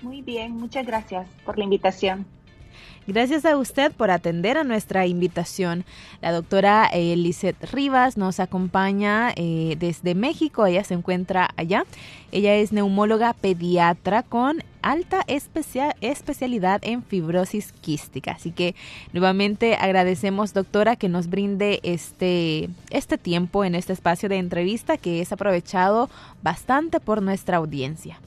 Muy 0.00 0.22
bien, 0.22 0.52
muchas 0.52 0.86
gracias 0.86 1.28
por 1.44 1.58
la 1.58 1.64
invitación. 1.64 2.24
Gracias 3.06 3.44
a 3.44 3.56
usted 3.56 3.92
por 3.92 4.10
atender 4.10 4.58
a 4.58 4.64
nuestra 4.64 5.06
invitación. 5.06 5.84
La 6.20 6.32
doctora 6.32 6.88
eh, 6.92 7.16
Rivas 7.72 8.16
nos 8.16 8.40
acompaña 8.40 9.32
eh, 9.36 9.74
desde 9.78 10.14
México. 10.14 10.66
Ella 10.66 10.84
se 10.84 10.94
encuentra 10.94 11.48
allá. 11.56 11.84
Ella 12.30 12.54
es 12.56 12.72
neumóloga 12.72 13.32
pediatra 13.32 14.22
con 14.22 14.62
alta 14.82 15.24
especialidad 15.26 16.80
en 16.84 17.02
fibrosis 17.02 17.72
quística. 17.72 18.32
Así 18.32 18.52
que 18.52 18.74
nuevamente 19.12 19.76
agradecemos, 19.76 20.52
doctora, 20.52 20.94
que 20.94 21.08
nos 21.08 21.28
brinde 21.28 21.80
este, 21.82 22.68
este 22.90 23.18
tiempo 23.18 23.64
en 23.64 23.74
este 23.74 23.94
espacio 23.94 24.28
de 24.28 24.36
entrevista 24.36 24.98
que 24.98 25.20
es 25.20 25.32
aprovechado 25.32 26.10
bastante 26.42 27.00
por 27.00 27.22
nuestra 27.22 27.56
audiencia. 27.56 28.20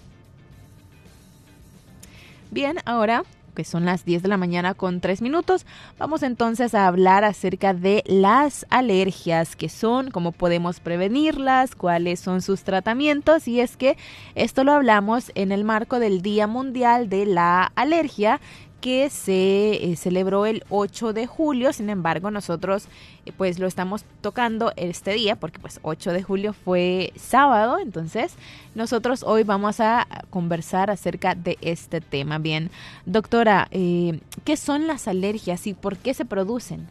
Bien, 2.51 2.77
ahora 2.85 3.23
que 3.53 3.63
son 3.63 3.85
las 3.85 4.05
10 4.05 4.23
de 4.23 4.29
la 4.29 4.37
mañana 4.37 4.73
con 4.73 4.99
3 4.99 5.21
minutos. 5.21 5.65
Vamos 5.97 6.23
entonces 6.23 6.75
a 6.75 6.87
hablar 6.87 7.23
acerca 7.23 7.73
de 7.73 8.03
las 8.05 8.65
alergias, 8.69 9.55
que 9.55 9.69
son, 9.69 10.11
cómo 10.11 10.31
podemos 10.31 10.79
prevenirlas, 10.79 11.75
cuáles 11.75 12.19
son 12.19 12.41
sus 12.41 12.63
tratamientos 12.63 13.47
y 13.47 13.59
es 13.59 13.77
que 13.77 13.97
esto 14.35 14.63
lo 14.63 14.73
hablamos 14.73 15.31
en 15.35 15.51
el 15.51 15.63
marco 15.63 15.99
del 15.99 16.21
Día 16.21 16.47
Mundial 16.47 17.09
de 17.09 17.25
la 17.25 17.71
Alergia 17.75 18.39
que 18.83 19.09
se 19.09 19.91
eh, 19.91 19.95
celebró 19.95 20.45
el 20.45 20.65
8 20.69 21.13
de 21.13 21.25
julio, 21.25 21.71
sin 21.71 21.89
embargo 21.89 22.31
nosotros 22.31 22.89
eh, 23.25 23.31
pues 23.31 23.57
lo 23.57 23.65
estamos 23.65 24.03
tocando 24.19 24.73
este 24.75 25.13
día 25.13 25.37
porque 25.37 25.57
pues 25.57 25.79
8 25.83 26.11
de 26.11 26.21
julio 26.21 26.51
fue 26.51 27.13
sábado, 27.15 27.79
entonces 27.79 28.35
nosotros 28.75 29.23
hoy 29.23 29.45
vamos 29.45 29.79
a 29.79 30.05
conversar 30.29 30.89
acerca 30.89 31.33
de 31.33 31.57
este 31.61 32.01
tema. 32.01 32.39
Bien, 32.39 32.71
doctora, 33.05 33.69
eh, 33.71 34.19
¿qué 34.43 34.57
son 34.57 34.85
las 34.85 35.07
alergias 35.07 35.65
y 35.65 35.73
por 35.73 35.95
qué 35.95 36.13
se 36.13 36.25
producen? 36.25 36.85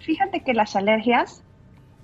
Fíjate 0.00 0.40
que 0.40 0.52
las 0.52 0.76
alergias 0.76 1.42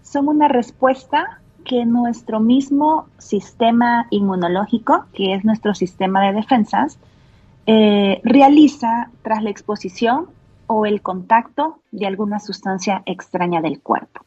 son 0.03 0.27
una 0.27 0.49
respuesta 0.49 1.43
que 1.67 1.85
nuestro 1.85 2.41
mismo 2.41 3.09
sistema 3.19 4.07
inmunológico, 4.09 5.05
que 5.13 5.35
es 5.35 5.45
nuestro 5.45 5.75
sistema 5.75 6.27
de 6.27 6.33
defensas, 6.33 6.99
eh, 7.71 8.23
realiza 8.25 9.11
tras 9.21 9.43
la 9.43 9.51
exposición 9.51 10.31
o 10.67 10.87
el 10.87 11.03
contacto 11.03 11.83
de 11.91 12.07
alguna 12.07 12.41
sustancia 12.41 13.03
extraña 13.05 13.61
del 13.61 13.83
cuerpo. 13.83 14.25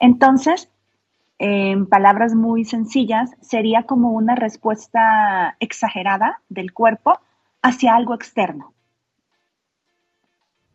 Entonces, 0.00 0.70
en 1.38 1.84
palabras 1.84 2.34
muy 2.34 2.64
sencillas, 2.64 3.30
sería 3.42 3.82
como 3.82 4.12
una 4.12 4.36
respuesta 4.36 5.54
exagerada 5.60 6.40
del 6.48 6.72
cuerpo 6.72 7.20
hacia 7.60 7.94
algo 7.94 8.14
externo. 8.14 8.72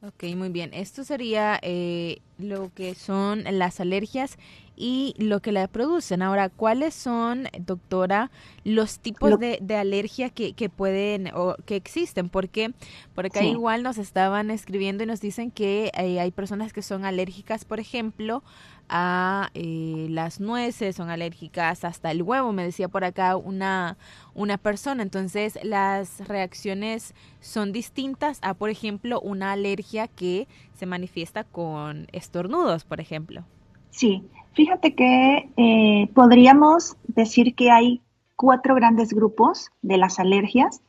Ok, 0.03 0.25
muy 0.35 0.49
bien. 0.49 0.69
Esto 0.71 1.03
sería 1.03 1.57
eh, 1.63 2.21
lo 2.43 2.71
que 2.73 2.95
son 2.95 3.43
las 3.49 3.79
alergias 3.79 4.37
y 4.75 5.13
lo 5.17 5.39
que 5.41 5.51
la 5.51 5.67
producen. 5.67 6.21
Ahora, 6.21 6.49
¿cuáles 6.49 6.93
son, 6.93 7.47
doctora, 7.59 8.31
los 8.63 8.99
tipos 8.99 9.39
de, 9.39 9.59
de, 9.61 9.75
alergia 9.75 10.29
que, 10.29 10.53
que, 10.53 10.69
pueden 10.69 11.29
o 11.35 11.55
que 11.65 11.75
existen? 11.75 12.29
Porque 12.29 12.73
por 13.13 13.27
acá 13.27 13.43
igual 13.43 13.83
nos 13.83 13.97
estaban 13.97 14.49
escribiendo 14.49 15.03
y 15.03 15.05
nos 15.05 15.21
dicen 15.21 15.51
que 15.51 15.91
eh, 15.97 16.19
hay 16.19 16.31
personas 16.31 16.73
que 16.73 16.81
son 16.81 17.05
alérgicas, 17.05 17.65
por 17.65 17.79
ejemplo, 17.79 18.43
a 18.89 19.49
eh, 19.53 20.07
las 20.09 20.39
nueces, 20.39 20.95
son 20.95 21.09
alérgicas 21.09 21.83
hasta 21.83 22.11
el 22.11 22.21
huevo, 22.21 22.51
me 22.51 22.63
decía 22.63 22.87
por 22.87 23.03
acá 23.03 23.35
una, 23.35 23.97
una 24.33 24.57
persona. 24.57 25.03
Entonces, 25.03 25.57
las 25.63 26.19
reacciones 26.27 27.13
son 27.39 27.71
distintas 27.71 28.39
a, 28.41 28.53
por 28.53 28.69
ejemplo, 28.69 29.19
una 29.21 29.51
alergia 29.51 30.07
que 30.07 30.47
se 30.75 30.85
manifiesta 30.85 31.43
con 31.43 32.07
estornudos, 32.11 32.83
por 32.83 32.99
ejemplo. 32.99 33.43
Sí, 33.91 34.23
fíjate 34.53 34.95
que 34.95 35.49
eh, 35.57 36.09
podríamos 36.13 36.97
decir 37.07 37.55
que 37.55 37.71
hay 37.71 38.01
cuatro 38.35 38.75
grandes 38.75 39.13
grupos 39.13 39.71
de 39.81 39.97
las 39.97 40.19
alergias. 40.19 40.81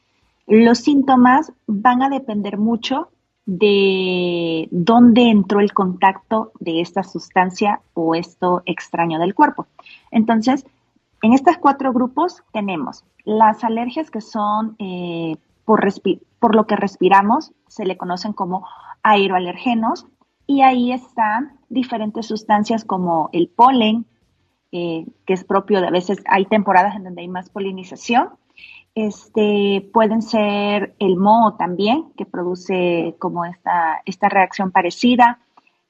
Los 0.47 0.79
síntomas 0.79 1.53
van 1.67 2.03
a 2.03 2.09
depender 2.09 2.59
mucho 2.59 3.09
de 3.47 4.69
dónde 4.71 5.29
entró 5.29 5.61
el 5.61 5.73
contacto 5.73 6.53
de 6.61 6.81
esta 6.81 7.03
sustancia 7.03 7.81
o 7.93 8.15
esto 8.15 8.63
extraño 8.65 9.19
del 9.19 9.35
cuerpo. 9.35 9.67
Entonces, 10.11 10.65
en 11.23 11.33
estos 11.35 11.59
cuatro 11.59 11.93
grupos 11.93 12.43
tenemos 12.53 13.05
las 13.25 13.65
alergias 13.65 14.11
que 14.11 14.21
son 14.21 14.77
eh, 14.79 15.37
por, 15.65 16.55
lo 16.55 16.67
que 16.67 16.77
respiramos, 16.77 17.53
se 17.69 17.85
le 17.85 17.97
conocen 17.97 18.33
como 18.33 18.67
aeroalergenos, 19.03 20.07
y 20.47 20.61
ahí 20.61 20.93
están 20.93 21.59
diferentes 21.69 22.27
sustancias 22.27 22.85
como 22.85 23.31
el 23.33 23.49
polen, 23.49 24.07
eh, 24.73 25.07
que 25.27 25.33
es 25.33 25.45
propio 25.45 25.81
de 25.81 25.87
a 25.87 25.91
veces, 25.91 26.23
hay 26.27 26.45
temporadas 26.47 26.97
en 26.97 27.05
donde 27.05 27.23
hay 27.23 27.29
más 27.29 27.49
polinización. 27.49 28.31
Este, 28.95 29.89
pueden 29.93 30.23
ser 30.23 30.95
el 30.99 31.17
moho 31.17 31.55
también, 31.55 32.13
que 32.17 32.27
produce 32.27 33.17
como 33.19 33.45
esta, 33.45 34.03
esta 34.05 34.29
reacción 34.29 34.71
parecida. 34.71 35.41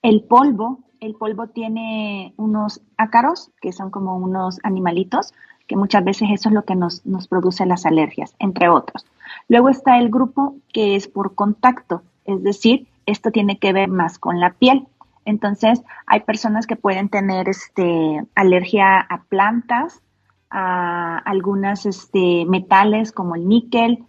El 0.02 0.22
polvo, 0.22 0.84
el 1.00 1.14
polvo 1.14 1.48
tiene 1.48 2.32
unos 2.36 2.80
ácaros, 2.96 3.50
que 3.60 3.72
son 3.72 3.90
como 3.90 4.16
unos 4.16 4.58
animalitos, 4.62 5.34
que 5.66 5.76
muchas 5.76 6.04
veces 6.04 6.28
eso 6.32 6.48
es 6.48 6.54
lo 6.54 6.64
que 6.64 6.74
nos, 6.74 7.04
nos 7.06 7.28
produce 7.28 7.66
las 7.66 7.86
alergias, 7.86 8.34
entre 8.38 8.68
otros. 8.68 9.06
Luego 9.48 9.68
está 9.68 9.98
el 9.98 10.10
grupo 10.10 10.56
que 10.72 10.96
es 10.96 11.08
por 11.08 11.34
contacto, 11.34 12.02
es 12.24 12.42
decir, 12.42 12.86
esto 13.06 13.30
tiene 13.30 13.58
que 13.58 13.72
ver 13.72 13.88
más 13.88 14.18
con 14.18 14.40
la 14.40 14.54
piel. 14.54 14.86
Entonces, 15.24 15.82
hay 16.06 16.20
personas 16.20 16.66
que 16.66 16.76
pueden 16.76 17.08
tener 17.08 17.48
este, 17.48 18.24
alergia 18.34 19.00
a 19.00 19.22
plantas, 19.24 20.02
a 20.50 21.18
algunos 21.18 21.86
este, 21.86 22.44
metales 22.46 23.12
como 23.12 23.34
el 23.34 23.48
níquel, 23.48 24.04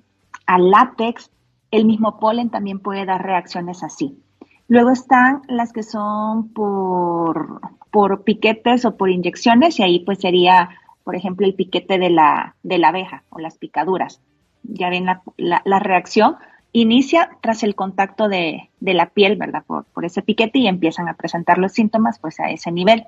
al 0.45 0.69
látex. 0.71 1.31
El 1.71 1.85
mismo 1.85 2.19
polen 2.19 2.49
también 2.49 2.79
puede 2.79 3.05
dar 3.05 3.23
reacciones 3.23 3.83
así. 3.83 4.21
Luego 4.67 4.91
están 4.91 5.41
las 5.47 5.71
que 5.71 5.83
son 5.83 6.49
por, 6.49 7.61
por 7.91 8.23
piquetes 8.23 8.85
o 8.85 8.97
por 8.97 9.09
inyecciones 9.09 9.79
y 9.79 9.83
ahí 9.83 9.99
pues 9.99 10.19
sería, 10.19 10.69
por 11.05 11.15
ejemplo, 11.15 11.45
el 11.45 11.53
piquete 11.53 11.97
de 11.97 12.09
la, 12.09 12.55
de 12.63 12.79
la 12.79 12.89
abeja 12.89 13.23
o 13.29 13.39
las 13.39 13.57
picaduras. 13.57 14.19
Ya 14.63 14.89
ven 14.89 15.05
la, 15.05 15.21
la 15.37 15.79
reacción, 15.79 16.35
inicia 16.73 17.29
tras 17.41 17.63
el 17.63 17.75
contacto 17.75 18.27
de, 18.27 18.69
la 18.81 19.05
piel, 19.11 19.37
¿verdad? 19.37 19.63
Por, 19.65 19.85
por, 19.85 20.03
ese 20.03 20.21
piquete 20.21 20.59
y 20.59 20.67
empiezan 20.67 21.07
a 21.07 21.13
presentar 21.13 21.57
los 21.57 21.71
síntomas 21.71 22.19
pues 22.19 22.39
a 22.39 22.49
ese 22.49 22.71
nivel. 22.71 23.05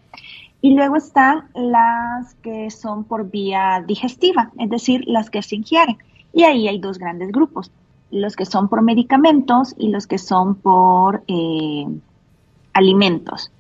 Y 0.61 0.75
luego 0.75 0.95
están 0.95 1.49
las 1.53 2.35
que 2.35 2.69
son 2.71 3.03
por 3.03 3.29
vía 3.29 3.83
digestiva, 3.85 4.51
es 4.57 4.69
decir, 4.69 5.03
las 5.07 5.29
que 5.29 5.41
se 5.41 5.57
ingieren. 5.57 5.97
Y 6.33 6.43
ahí 6.43 6.67
hay 6.67 6.79
dos 6.79 6.97
grandes 6.97 7.31
grupos, 7.31 7.71
los 8.11 8.35
que 8.35 8.45
son 8.45 8.69
por 8.69 8.83
medicamentos 8.83 9.75
y 9.77 9.89
los 9.89 10.07
que 10.07 10.19
son 10.19 10.55
por 10.55 11.23
eh, 11.27 11.87
alimentos. 12.73 13.51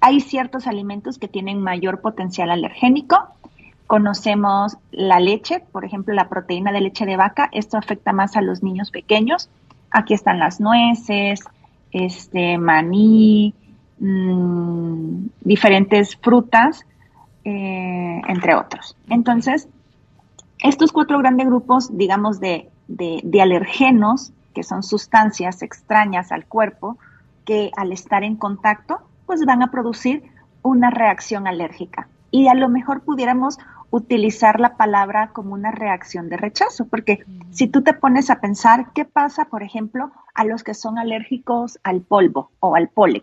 Hay 0.00 0.20
ciertos 0.20 0.66
alimentos 0.66 1.18
que 1.18 1.28
tienen 1.28 1.60
mayor 1.60 2.00
potencial 2.00 2.50
alergénico, 2.50 3.28
Conocemos 3.86 4.76
la 4.90 5.20
leche, 5.20 5.60
por 5.72 5.84
ejemplo, 5.84 6.12
la 6.14 6.28
proteína 6.28 6.72
de 6.72 6.80
leche 6.80 7.06
de 7.06 7.16
vaca. 7.16 7.48
Esto 7.52 7.78
afecta 7.78 8.12
más 8.12 8.36
a 8.36 8.42
los 8.42 8.62
niños 8.62 8.90
pequeños. 8.90 9.48
Aquí 9.90 10.14
están 10.14 10.38
las 10.38 10.60
nueces, 10.60 11.40
este 11.92 12.58
maní, 12.58 13.54
mmm, 13.98 15.26
diferentes 15.40 16.16
frutas, 16.16 16.84
eh, 17.44 18.20
entre 18.26 18.56
otros. 18.56 18.96
Entonces, 19.08 19.68
estos 20.58 20.90
cuatro 20.90 21.18
grandes 21.18 21.46
grupos, 21.46 21.96
digamos, 21.96 22.40
de, 22.40 22.68
de 22.88 23.42
alergenos, 23.42 24.32
que 24.52 24.64
son 24.64 24.82
sustancias 24.82 25.62
extrañas 25.62 26.32
al 26.32 26.46
cuerpo, 26.46 26.98
que 27.44 27.70
al 27.76 27.92
estar 27.92 28.24
en 28.24 28.36
contacto, 28.36 28.98
pues 29.26 29.44
van 29.44 29.62
a 29.62 29.70
producir 29.70 30.24
una 30.62 30.90
reacción 30.90 31.46
alérgica. 31.46 32.08
Y 32.30 32.48
a 32.48 32.54
lo 32.54 32.68
mejor 32.68 33.02
pudiéramos 33.02 33.58
utilizar 33.90 34.60
la 34.60 34.76
palabra 34.76 35.30
como 35.32 35.54
una 35.54 35.70
reacción 35.70 36.28
de 36.28 36.36
rechazo, 36.36 36.86
porque 36.86 37.24
si 37.50 37.68
tú 37.68 37.82
te 37.82 37.92
pones 37.92 38.30
a 38.30 38.40
pensar 38.40 38.92
qué 38.94 39.04
pasa, 39.04 39.46
por 39.46 39.62
ejemplo, 39.62 40.12
a 40.34 40.44
los 40.44 40.64
que 40.64 40.74
son 40.74 40.98
alérgicos 40.98 41.78
al 41.82 42.02
polvo 42.02 42.50
o 42.60 42.74
al 42.74 42.88
polen, 42.88 43.22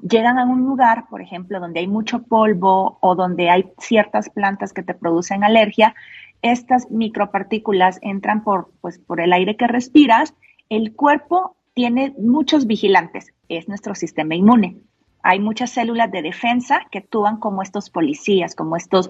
llegan 0.00 0.38
a 0.38 0.44
un 0.44 0.64
lugar, 0.64 1.06
por 1.08 1.22
ejemplo, 1.22 1.60
donde 1.60 1.80
hay 1.80 1.88
mucho 1.88 2.22
polvo 2.22 2.98
o 3.00 3.14
donde 3.14 3.50
hay 3.50 3.72
ciertas 3.78 4.28
plantas 4.30 4.72
que 4.72 4.82
te 4.82 4.94
producen 4.94 5.44
alergia, 5.44 5.94
estas 6.42 6.90
micropartículas 6.90 7.98
entran 8.02 8.44
por, 8.44 8.70
pues, 8.80 8.98
por 8.98 9.20
el 9.20 9.32
aire 9.32 9.56
que 9.56 9.66
respiras, 9.66 10.34
el 10.68 10.94
cuerpo 10.94 11.56
tiene 11.72 12.14
muchos 12.18 12.66
vigilantes, 12.66 13.32
es 13.48 13.68
nuestro 13.68 13.94
sistema 13.94 14.34
inmune 14.34 14.76
hay 15.24 15.40
muchas 15.40 15.70
células 15.70 16.12
de 16.12 16.20
defensa 16.20 16.82
que 16.90 16.98
actúan 16.98 17.38
como 17.38 17.62
estos 17.62 17.88
policías, 17.88 18.54
como 18.54 18.76
estos, 18.76 19.08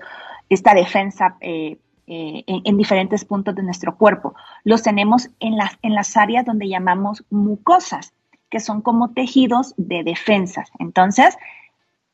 esta 0.49 0.73
defensa 0.73 1.37
eh, 1.41 1.77
eh, 2.07 2.45
en, 2.47 2.77
diferentes 2.77 3.25
puntos 3.25 3.57
de 3.57 3.65
nuestro 3.65 3.97
cuerpo. 3.97 4.35
Los 4.63 4.85
tenemos 4.85 5.31
en 5.41 5.57
las, 5.57 5.77
en 5.83 5.93
las 5.93 6.17
áreas 6.17 6.47
donde 6.47 6.69
llamamos 6.69 7.25
mucosas, 7.31 8.15
que 8.49 8.61
son 8.61 8.81
como 8.81 9.11
tejidos 9.11 9.75
de 9.77 10.05
defensas. 10.05 10.71
Entonces, 10.79 11.37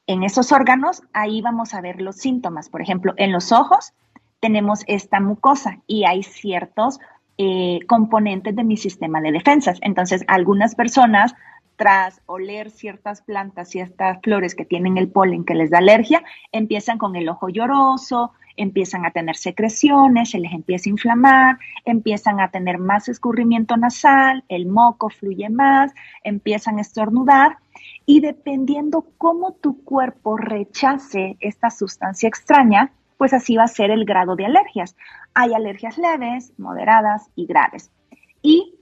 en 0.07 0.23
esos 0.23 0.51
órganos, 0.51 1.03
ahí 1.13 1.43
vamos 1.43 1.75
a 1.75 1.83
ver 1.83 2.01
los 2.01 2.17
síntomas. 2.17 2.71
Por 2.71 2.81
ejemplo, 2.81 3.13
en 3.19 3.33
los 3.33 3.53
ojos 3.53 3.93
tenemos 4.41 4.83
esta 4.87 5.21
mucosa 5.21 5.81
y 5.87 6.05
hay 6.05 6.23
ciertos 6.23 7.01
eh, 7.37 7.81
componentes 7.87 8.57
de 8.57 8.65
mi 8.65 8.79
sistema 8.79 9.21
de 9.21 9.33
defensas. 9.33 9.79
Entonces, 9.83 10.25
algunas 10.27 10.75
personas 10.75 11.35
tras 11.81 12.21
oler 12.27 12.71
ciertas 12.71 13.23
plantas, 13.23 13.71
ciertas 13.71 14.19
flores 14.23 14.55
que 14.55 14.67
tienen 14.67 14.99
el 14.99 15.09
polen 15.09 15.47
que 15.47 15.55
les 15.55 15.71
da 15.71 15.79
alergia, 15.79 16.23
empiezan 16.53 16.99
con 16.99 17.17
el 17.17 17.27
ojo 17.27 17.49
lloroso, 17.49 18.33
empiezan 18.59 19.07
a 19.07 19.13
tener 19.13 19.35
secreciones, 19.35 20.29
se 20.29 20.41
les 20.41 20.53
empieza 20.53 20.91
a 20.91 20.93
inflamar, 20.93 21.59
empiezan 21.87 22.39
a 22.39 22.51
tener 22.51 22.77
más 22.77 23.09
escurrimiento 23.09 23.79
nasal, 23.79 24.45
el 24.51 24.67
moco 24.67 25.09
fluye 25.09 25.49
más, 25.49 25.95
empiezan 26.23 26.77
a 26.77 26.83
estornudar 26.83 27.57
y 28.05 28.21
dependiendo 28.21 29.07
cómo 29.17 29.53
tu 29.53 29.83
cuerpo 29.83 30.37
rechace 30.37 31.39
esta 31.41 31.71
sustancia 31.71 32.29
extraña, 32.29 32.93
pues 33.17 33.33
así 33.33 33.57
va 33.57 33.65
a 33.65 33.69
ser 33.69 33.91
el 33.91 34.05
grado 34.05 34.37
de 34.37 34.45
alergias. 34.45 34.97
Hay 35.33 35.55
alergias 35.55 35.97
leves, 35.97 36.53
moderadas 36.59 37.31
y 37.37 37.47
graves. 37.47 37.91
Y 38.43 38.75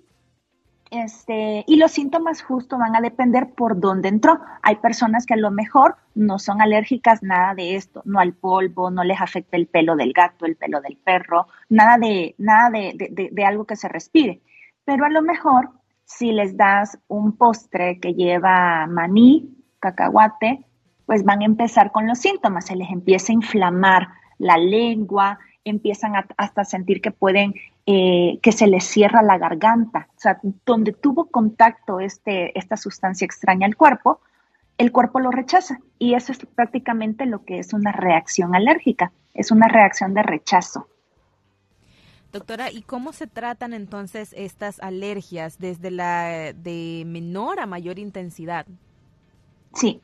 este, 0.91 1.65
y 1.67 1.77
los 1.77 1.93
síntomas 1.93 2.43
justo 2.43 2.79
van 2.79 2.97
a 2.97 3.01
depender 3.01 3.51
por 3.55 3.79
dónde 3.79 4.09
entró. 4.09 4.41
Hay 4.63 4.77
personas 4.77 5.27
que 5.27 5.35
a 5.35 5.39
lo 5.39 5.51
mejor 5.51 5.97
no 6.15 6.39
son 6.39 6.61
alérgicas 6.61 7.23
nada 7.23 7.55
de 7.55 7.77
esto, 7.77 8.03
no 8.05 8.21
al 8.21 8.33
polvo, 8.33 8.91
no 8.91 9.05
les 9.05 9.21
afecta 9.21 9.57
el 9.57 9.67
pelo 9.67 9.97
del 9.97 10.13
gato, 10.13 10.47
el 10.47 10.57
pelo 10.57 10.81
del 10.81 10.97
perro, 10.97 11.47
nada 11.69 11.99
de, 11.99 12.35
nada 12.39 12.71
de, 12.71 13.31
de 13.33 13.45
algo 13.45 13.65
que 13.65 13.77
se 13.77 13.89
respire. 13.89 14.41
Pero 14.85 15.05
a 15.05 15.11
lo 15.11 15.23
mejor 15.23 15.71
si 16.09 16.33
les 16.33 16.57
das 16.57 16.99
un 17.07 17.37
postre 17.37 18.01
que 18.01 18.15
lleva 18.15 18.87
maní, 18.87 19.55
cacahuate, 19.79 20.65
pues 21.05 21.23
van 21.23 21.43
a 21.43 21.45
empezar 21.45 21.93
con 21.93 22.07
los 22.07 22.19
síntomas, 22.19 22.67
se 22.67 22.77
les 22.77 22.91
empieza 22.91 23.31
a 23.31 23.35
inflamar 23.35 24.09
la 24.39 24.57
lengua, 24.57 25.39
empiezan 25.65 26.17
a, 26.17 26.27
hasta 26.39 26.65
sentir 26.65 27.03
que 27.03 27.11
pueden, 27.11 27.55
eh, 27.91 28.39
que 28.43 28.53
se 28.53 28.67
les 28.67 28.85
cierra 28.85 29.23
la 29.23 29.39
garganta. 29.39 30.09
O 30.11 30.21
sea, 30.21 30.39
donde 30.67 30.93
tuvo 30.93 31.31
contacto 31.31 32.01
este, 32.01 32.57
esta 32.59 32.77
sustancia 32.77 33.25
extraña 33.25 33.67
al 33.67 33.77
cuerpo, 33.77 34.21
el 34.77 34.93
cuerpo 34.93 35.21
lo 35.21 35.31
rechaza. 35.31 35.79
Y 35.99 36.13
eso 36.13 36.33
es 36.33 36.39
prácticamente 36.55 37.25
lo 37.25 37.47
que 37.47 37.59
es 37.59 37.73
una 37.73 37.91
reacción 37.93 38.55
alérgica, 38.55 39.11
es 39.33 39.51
una 39.51 39.69
reacción 39.69 40.13
de 40.13 40.23
rechazo. 40.23 40.87
Doctora, 42.31 42.71
¿y 42.71 42.83
cómo 42.83 43.15
se 43.15 43.27
tratan 43.27 43.73
entonces 43.73 44.35
estas 44.37 44.81
alergias 44.81 45.59
desde 45.59 45.91
la 45.91 46.53
de 46.53 47.05
menor 47.07 47.59
a 47.59 47.65
mayor 47.65 47.99
intensidad? 47.99 48.67
Sí, 49.73 50.03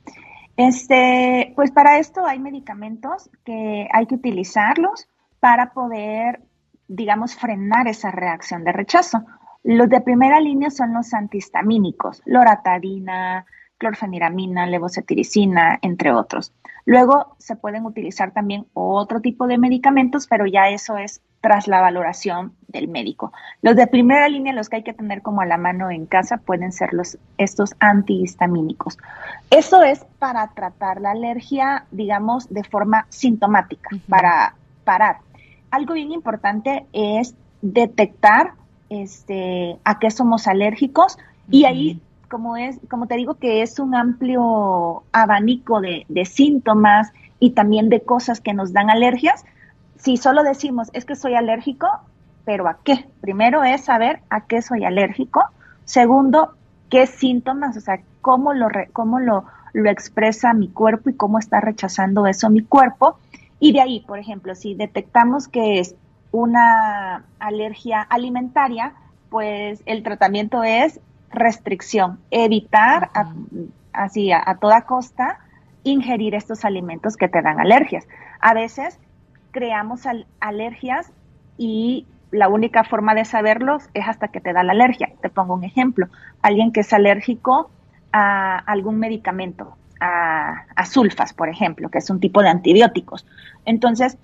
este, 0.56 1.52
pues 1.54 1.70
para 1.70 1.98
esto 1.98 2.24
hay 2.24 2.38
medicamentos 2.38 3.28
que 3.44 3.88
hay 3.92 4.06
que 4.06 4.14
utilizarlos 4.14 5.06
para 5.38 5.74
poder, 5.74 6.40
digamos, 6.88 7.34
frenar 7.34 7.88
esa 7.88 8.10
reacción 8.10 8.64
de 8.64 8.72
rechazo. 8.72 9.24
Los 9.62 9.88
de 9.88 10.00
primera 10.00 10.40
línea 10.40 10.70
son 10.70 10.92
los 10.92 11.14
antihistamínicos, 11.14 12.22
loratadina, 12.26 13.46
clorfeniramina, 13.78 14.66
levocetiricina, 14.66 15.78
entre 15.82 16.12
otros. 16.12 16.52
Luego 16.84 17.34
se 17.38 17.56
pueden 17.56 17.86
utilizar 17.86 18.32
también 18.32 18.66
otro 18.74 19.20
tipo 19.20 19.46
de 19.46 19.58
medicamentos, 19.58 20.26
pero 20.26 20.46
ya 20.46 20.68
eso 20.68 20.96
es 20.96 21.22
tras 21.40 21.68
la 21.68 21.80
valoración 21.80 22.54
del 22.68 22.88
médico. 22.88 23.32
Los 23.60 23.76
de 23.76 23.86
primera 23.86 24.28
línea, 24.28 24.54
los 24.54 24.70
que 24.70 24.76
hay 24.76 24.82
que 24.82 24.94
tener 24.94 25.20
como 25.20 25.42
a 25.42 25.46
la 25.46 25.58
mano 25.58 25.90
en 25.90 26.06
casa, 26.06 26.38
pueden 26.38 26.72
ser 26.72 26.94
los, 26.94 27.18
estos 27.36 27.74
antihistamínicos. 27.80 28.96
Eso 29.50 29.82
es 29.82 30.06
para 30.18 30.48
tratar 30.48 31.02
la 31.02 31.10
alergia, 31.10 31.84
digamos, 31.90 32.48
de 32.48 32.64
forma 32.64 33.06
sintomática, 33.10 33.90
para 34.08 34.54
parar 34.84 35.18
algo 35.74 35.94
bien 35.94 36.12
importante 36.12 36.86
es 36.92 37.34
detectar 37.62 38.52
este, 38.90 39.76
a 39.84 39.98
qué 39.98 40.10
somos 40.10 40.46
alérgicos 40.46 41.18
y 41.50 41.64
ahí, 41.64 42.00
como, 42.30 42.56
es, 42.56 42.78
como 42.88 43.06
te 43.06 43.16
digo, 43.16 43.34
que 43.34 43.62
es 43.62 43.78
un 43.78 43.94
amplio 43.94 45.02
abanico 45.12 45.80
de, 45.80 46.06
de 46.08 46.24
síntomas 46.24 47.12
y 47.40 47.50
también 47.50 47.88
de 47.88 48.02
cosas 48.02 48.40
que 48.40 48.54
nos 48.54 48.72
dan 48.72 48.88
alergias, 48.88 49.44
si 49.96 50.16
solo 50.16 50.42
decimos 50.42 50.90
es 50.92 51.04
que 51.04 51.16
soy 51.16 51.34
alérgico, 51.34 51.88
pero 52.44 52.68
¿a 52.68 52.78
qué? 52.84 53.06
Primero 53.20 53.64
es 53.64 53.84
saber 53.84 54.20
a 54.30 54.42
qué 54.42 54.62
soy 54.62 54.84
alérgico. 54.84 55.42
Segundo, 55.84 56.54
qué 56.90 57.06
síntomas, 57.06 57.76
o 57.76 57.80
sea, 57.80 58.00
cómo 58.20 58.52
lo, 58.52 58.68
cómo 58.92 59.18
lo, 59.18 59.44
lo 59.72 59.90
expresa 59.90 60.52
mi 60.52 60.68
cuerpo 60.68 61.10
y 61.10 61.14
cómo 61.14 61.38
está 61.38 61.60
rechazando 61.60 62.26
eso 62.26 62.50
mi 62.50 62.62
cuerpo. 62.62 63.18
Y 63.60 63.72
de 63.72 63.80
ahí, 63.80 64.00
por 64.00 64.18
ejemplo, 64.18 64.54
si 64.54 64.74
detectamos 64.74 65.48
que 65.48 65.80
es 65.80 65.94
una 66.32 67.24
alergia 67.38 68.02
alimentaria, 68.02 68.94
pues 69.30 69.82
el 69.86 70.02
tratamiento 70.02 70.62
es 70.62 71.00
restricción, 71.30 72.20
evitar 72.30 73.10
así 73.92 74.32
a, 74.32 74.58
toda 74.60 74.82
costa 74.82 75.38
ingerir 75.82 76.34
estos 76.34 76.64
alimentos 76.64 77.16
que 77.16 77.28
te 77.28 77.42
dan 77.42 77.60
alergias. 77.60 78.06
A 78.40 78.54
veces 78.54 78.98
creamos 79.50 80.02
alergias 80.40 81.12
y 81.58 82.06
la 82.30 82.48
única 82.48 82.84
forma 82.84 83.14
de 83.14 83.24
saberlos 83.24 83.88
es 83.94 84.08
hasta 84.08 84.28
que 84.28 84.40
te 84.40 84.52
da 84.52 84.62
la 84.62 84.72
alergia. 84.72 85.12
Te 85.20 85.28
pongo 85.28 85.54
un 85.54 85.64
ejemplo. 85.64 86.08
Alguien 86.42 86.72
que 86.72 86.80
es 86.80 86.92
alérgico 86.92 87.70
a 88.12 88.58
algún 88.58 88.98
medicamento, 88.98 89.76
a, 90.00 90.84
sulfas, 90.86 91.32
por 91.32 91.48
ejemplo, 91.48 91.88
que 91.88 91.98
es 91.98 92.10
un 92.10 92.20
tipo 92.20 92.42
de 92.42 92.48
antibióticos. 92.48 93.26
Entonces, 93.64 94.18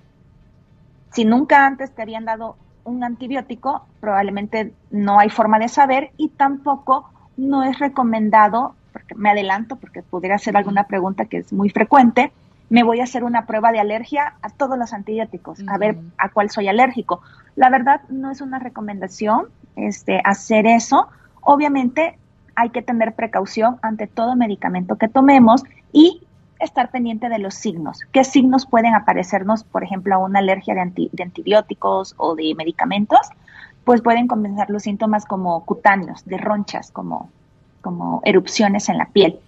si 1.11 1.25
nunca 1.25 1.65
antes 1.65 1.91
te 1.91 2.01
habían 2.01 2.25
dado 2.25 2.55
un 2.83 3.03
antibiótico, 3.03 3.85
probablemente 3.99 4.73
no 4.89 5.19
hay 5.19 5.29
forma 5.29 5.59
de 5.59 5.67
saber 5.67 6.11
y 6.17 6.29
tampoco 6.29 7.09
no 7.37 7.63
es 7.63 7.79
recomendado, 7.79 8.75
porque 8.93 9.15
me 9.15 9.31
adelanto, 9.31 9.75
porque 9.75 10.03
pudiera 10.03 10.35
hacer 10.35 10.55
alguna 10.57 10.85
pregunta 10.85 11.25
que 11.25 11.37
es 11.37 11.53
muy 11.53 11.69
frecuente, 11.69 12.31
me 12.69 12.83
voy 12.83 13.01
a 13.01 13.03
hacer 13.03 13.23
una 13.23 13.45
prueba 13.45 13.71
de 13.71 13.79
alergia 13.79 14.35
a 14.41 14.49
todos 14.49 14.77
los 14.77 14.93
antibióticos, 14.93 15.59
a 15.67 15.77
ver 15.77 15.97
a 16.17 16.29
cuál 16.29 16.49
soy 16.49 16.69
alérgico. 16.69 17.21
La 17.55 17.69
verdad 17.69 18.01
no 18.07 18.31
es 18.31 18.39
una 18.39 18.59
recomendación 18.59 19.47
este, 19.75 20.21
hacer 20.23 20.65
eso. 20.65 21.09
Obviamente 21.41 22.17
hay 22.55 22.69
que 22.69 22.81
tener 22.81 23.13
precaución 23.13 23.77
ante 23.81 24.07
todo 24.07 24.35
medicamento 24.35 24.97
que 24.97 25.07
tomemos 25.07 25.63
y 25.91 26.21
estar 26.59 26.91
pendiente 26.91 27.29
de 27.29 27.39
los 27.39 27.55
signos. 27.55 27.99
¿Qué 28.11 28.23
signos 28.23 28.65
pueden 28.65 28.93
aparecernos, 28.93 29.63
por 29.63 29.83
ejemplo, 29.83 30.15
a 30.15 30.17
una 30.19 30.39
alergia 30.39 30.75
de, 30.75 31.23
antibióticos 31.23 32.13
o 32.17 32.35
de 32.35 32.53
medicamentos? 32.55 33.19
Pues 33.83 34.01
pueden 34.01 34.27
comenzar 34.27 34.69
los 34.69 34.83
síntomas 34.83 35.25
como 35.25 35.65
cutáneos, 35.65 36.23
de 36.25 36.37
ronchas, 36.37 36.91
como, 36.91 37.29
como 37.81 38.21
erupciones 38.25 38.89
en 38.89 38.97
la 38.97 39.05
piel. 39.05 39.39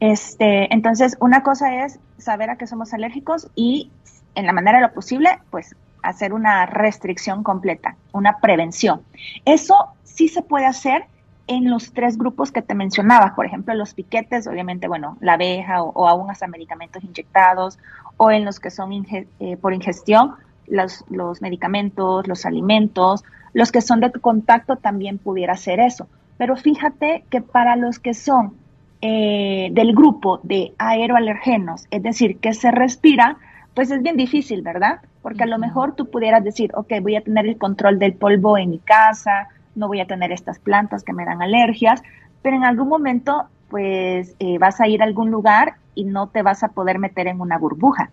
Este, 0.00 0.72
entonces, 0.72 1.16
una 1.20 1.42
cosa 1.42 1.84
es 1.84 1.98
saber 2.18 2.50
a 2.50 2.56
qué 2.56 2.66
somos 2.66 2.94
alérgicos 2.94 3.50
y 3.54 3.90
en 4.34 4.46
la 4.46 4.52
manera 4.52 4.78
de 4.78 4.86
lo 4.86 4.92
posible, 4.92 5.38
pues 5.50 5.76
hacer 6.02 6.32
una 6.32 6.66
restricción 6.66 7.42
completa, 7.42 7.96
una 8.12 8.38
prevención. 8.38 9.02
Eso 9.44 9.88
sí 10.02 10.28
se 10.28 10.42
puede 10.42 10.66
hacer 10.66 11.06
en 11.46 11.70
los 11.70 11.92
tres 11.92 12.16
grupos 12.16 12.52
que 12.52 12.62
te 12.62 12.74
mencionaba, 12.74 13.34
por 13.34 13.46
ejemplo, 13.46 13.74
los 13.74 13.94
piquetes, 13.94 14.46
obviamente, 14.46 14.88
bueno, 14.88 15.18
la 15.20 15.34
abeja 15.34 15.82
o, 15.82 16.08
aún 16.08 16.30
hasta 16.30 16.46
medicamentos 16.46 17.04
inyectados, 17.04 17.78
o 18.16 18.30
en 18.30 18.44
los 18.44 18.60
que 18.60 18.70
son 18.70 18.92
eh, 18.92 19.56
por 19.60 19.74
ingestión, 19.74 20.34
los, 20.66 21.04
los 21.10 21.42
medicamentos, 21.42 22.26
los 22.26 22.46
alimentos, 22.46 23.24
los 23.52 23.72
que 23.72 23.80
son 23.80 24.00
de 24.00 24.10
contacto 24.12 24.76
también 24.76 25.18
pudiera 25.18 25.56
ser 25.56 25.80
eso. 25.80 26.08
Pero 26.38 26.56
fíjate 26.56 27.24
que 27.30 27.40
para 27.40 27.76
los 27.76 27.98
que 27.98 28.14
son 28.14 28.54
eh, 29.00 29.68
del 29.72 29.94
grupo 29.94 30.40
de 30.42 30.72
aeroalergenos, 30.78 31.86
es 31.90 32.02
decir, 32.02 32.38
que 32.38 32.54
se 32.54 32.70
respira, 32.70 33.36
pues 33.74 33.90
es 33.90 34.02
bien 34.02 34.16
difícil, 34.16 34.62
¿verdad? 34.62 35.00
Porque 35.20 35.42
a 35.42 35.46
lo 35.46 35.58
mejor 35.58 35.94
tú 35.94 36.10
pudieras 36.10 36.42
decir, 36.42 36.70
ok, 36.74 36.92
voy 37.02 37.16
a 37.16 37.20
tener 37.20 37.46
el 37.46 37.58
control 37.58 37.98
del 37.98 38.14
polvo 38.14 38.56
en 38.56 38.70
mi 38.70 38.78
casa, 38.78 39.48
no 39.74 39.88
voy 39.88 40.00
a 40.00 40.06
tener 40.06 40.32
estas 40.32 40.58
plantas 40.58 41.02
que 41.02 41.12
me 41.12 41.24
dan 41.24 41.42
alergias, 41.42 42.02
pero 42.42 42.56
en 42.56 42.64
algún 42.64 42.88
momento 42.88 43.44
pues 43.68 44.36
eh, 44.38 44.58
vas 44.58 44.80
a 44.80 44.88
ir 44.88 45.02
a 45.02 45.04
algún 45.04 45.30
lugar 45.30 45.74
y 45.94 46.04
no 46.04 46.28
te 46.28 46.42
vas 46.42 46.62
a 46.62 46.68
poder 46.68 46.98
meter 46.98 47.26
en 47.26 47.40
una 47.40 47.58
burbuja. 47.58 48.10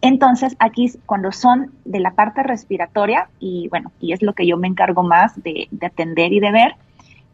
Entonces, 0.00 0.56
aquí 0.58 0.92
cuando 1.06 1.30
son 1.32 1.72
de 1.84 2.00
la 2.00 2.12
parte 2.12 2.42
respiratoria, 2.42 3.28
y 3.38 3.68
bueno, 3.68 3.92
y 4.00 4.12
es 4.12 4.22
lo 4.22 4.32
que 4.32 4.46
yo 4.46 4.56
me 4.56 4.66
encargo 4.68 5.02
más 5.02 5.40
de, 5.42 5.68
de 5.70 5.86
atender 5.86 6.32
y 6.32 6.40
de 6.40 6.50
ver, 6.50 6.74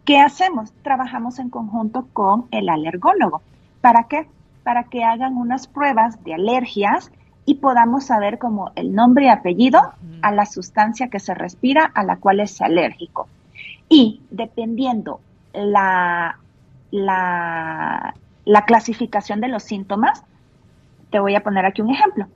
¿qué 0.05 0.19
hacemos? 0.19 0.73
Trabajamos 0.83 1.39
en 1.39 1.49
conjunto 1.49 2.07
con 2.13 2.47
el 2.51 2.69
alergólogo. 2.69 3.43
¿Para 3.81 4.05
qué? 4.05 4.27
Para 4.65 4.85
que 4.85 5.03
hagan 5.03 5.37
unas 5.37 5.67
pruebas 5.67 6.23
de 6.25 6.35
alergias 6.35 7.11
y 7.47 7.55
podamos 7.55 8.05
saber 8.05 8.39
como 8.39 8.73
el 8.75 8.95
nombre 8.95 9.25
y 9.25 9.29
apellido 9.29 9.81
a 10.21 10.33
la 10.33 10.45
sustancia 10.45 11.09
que 11.09 11.21
se 11.21 11.35
respira 11.35 11.91
a 11.95 12.03
la 12.03 12.17
cual 12.17 12.41
es 12.41 12.61
alérgico. 12.61 13.29
Y 13.89 14.21
dependiendo 14.31 15.21
la, 15.55 16.39
la, 16.91 18.15
clasificación 18.67 19.41
de 19.41 19.49
los 19.49 19.63
síntomas, 19.63 20.25
te 21.11 21.21
voy 21.21 21.35
a 21.35 21.43
poner 21.43 21.65
aquí 21.65 21.83
un 21.83 21.91
ejemplo. 21.91 22.27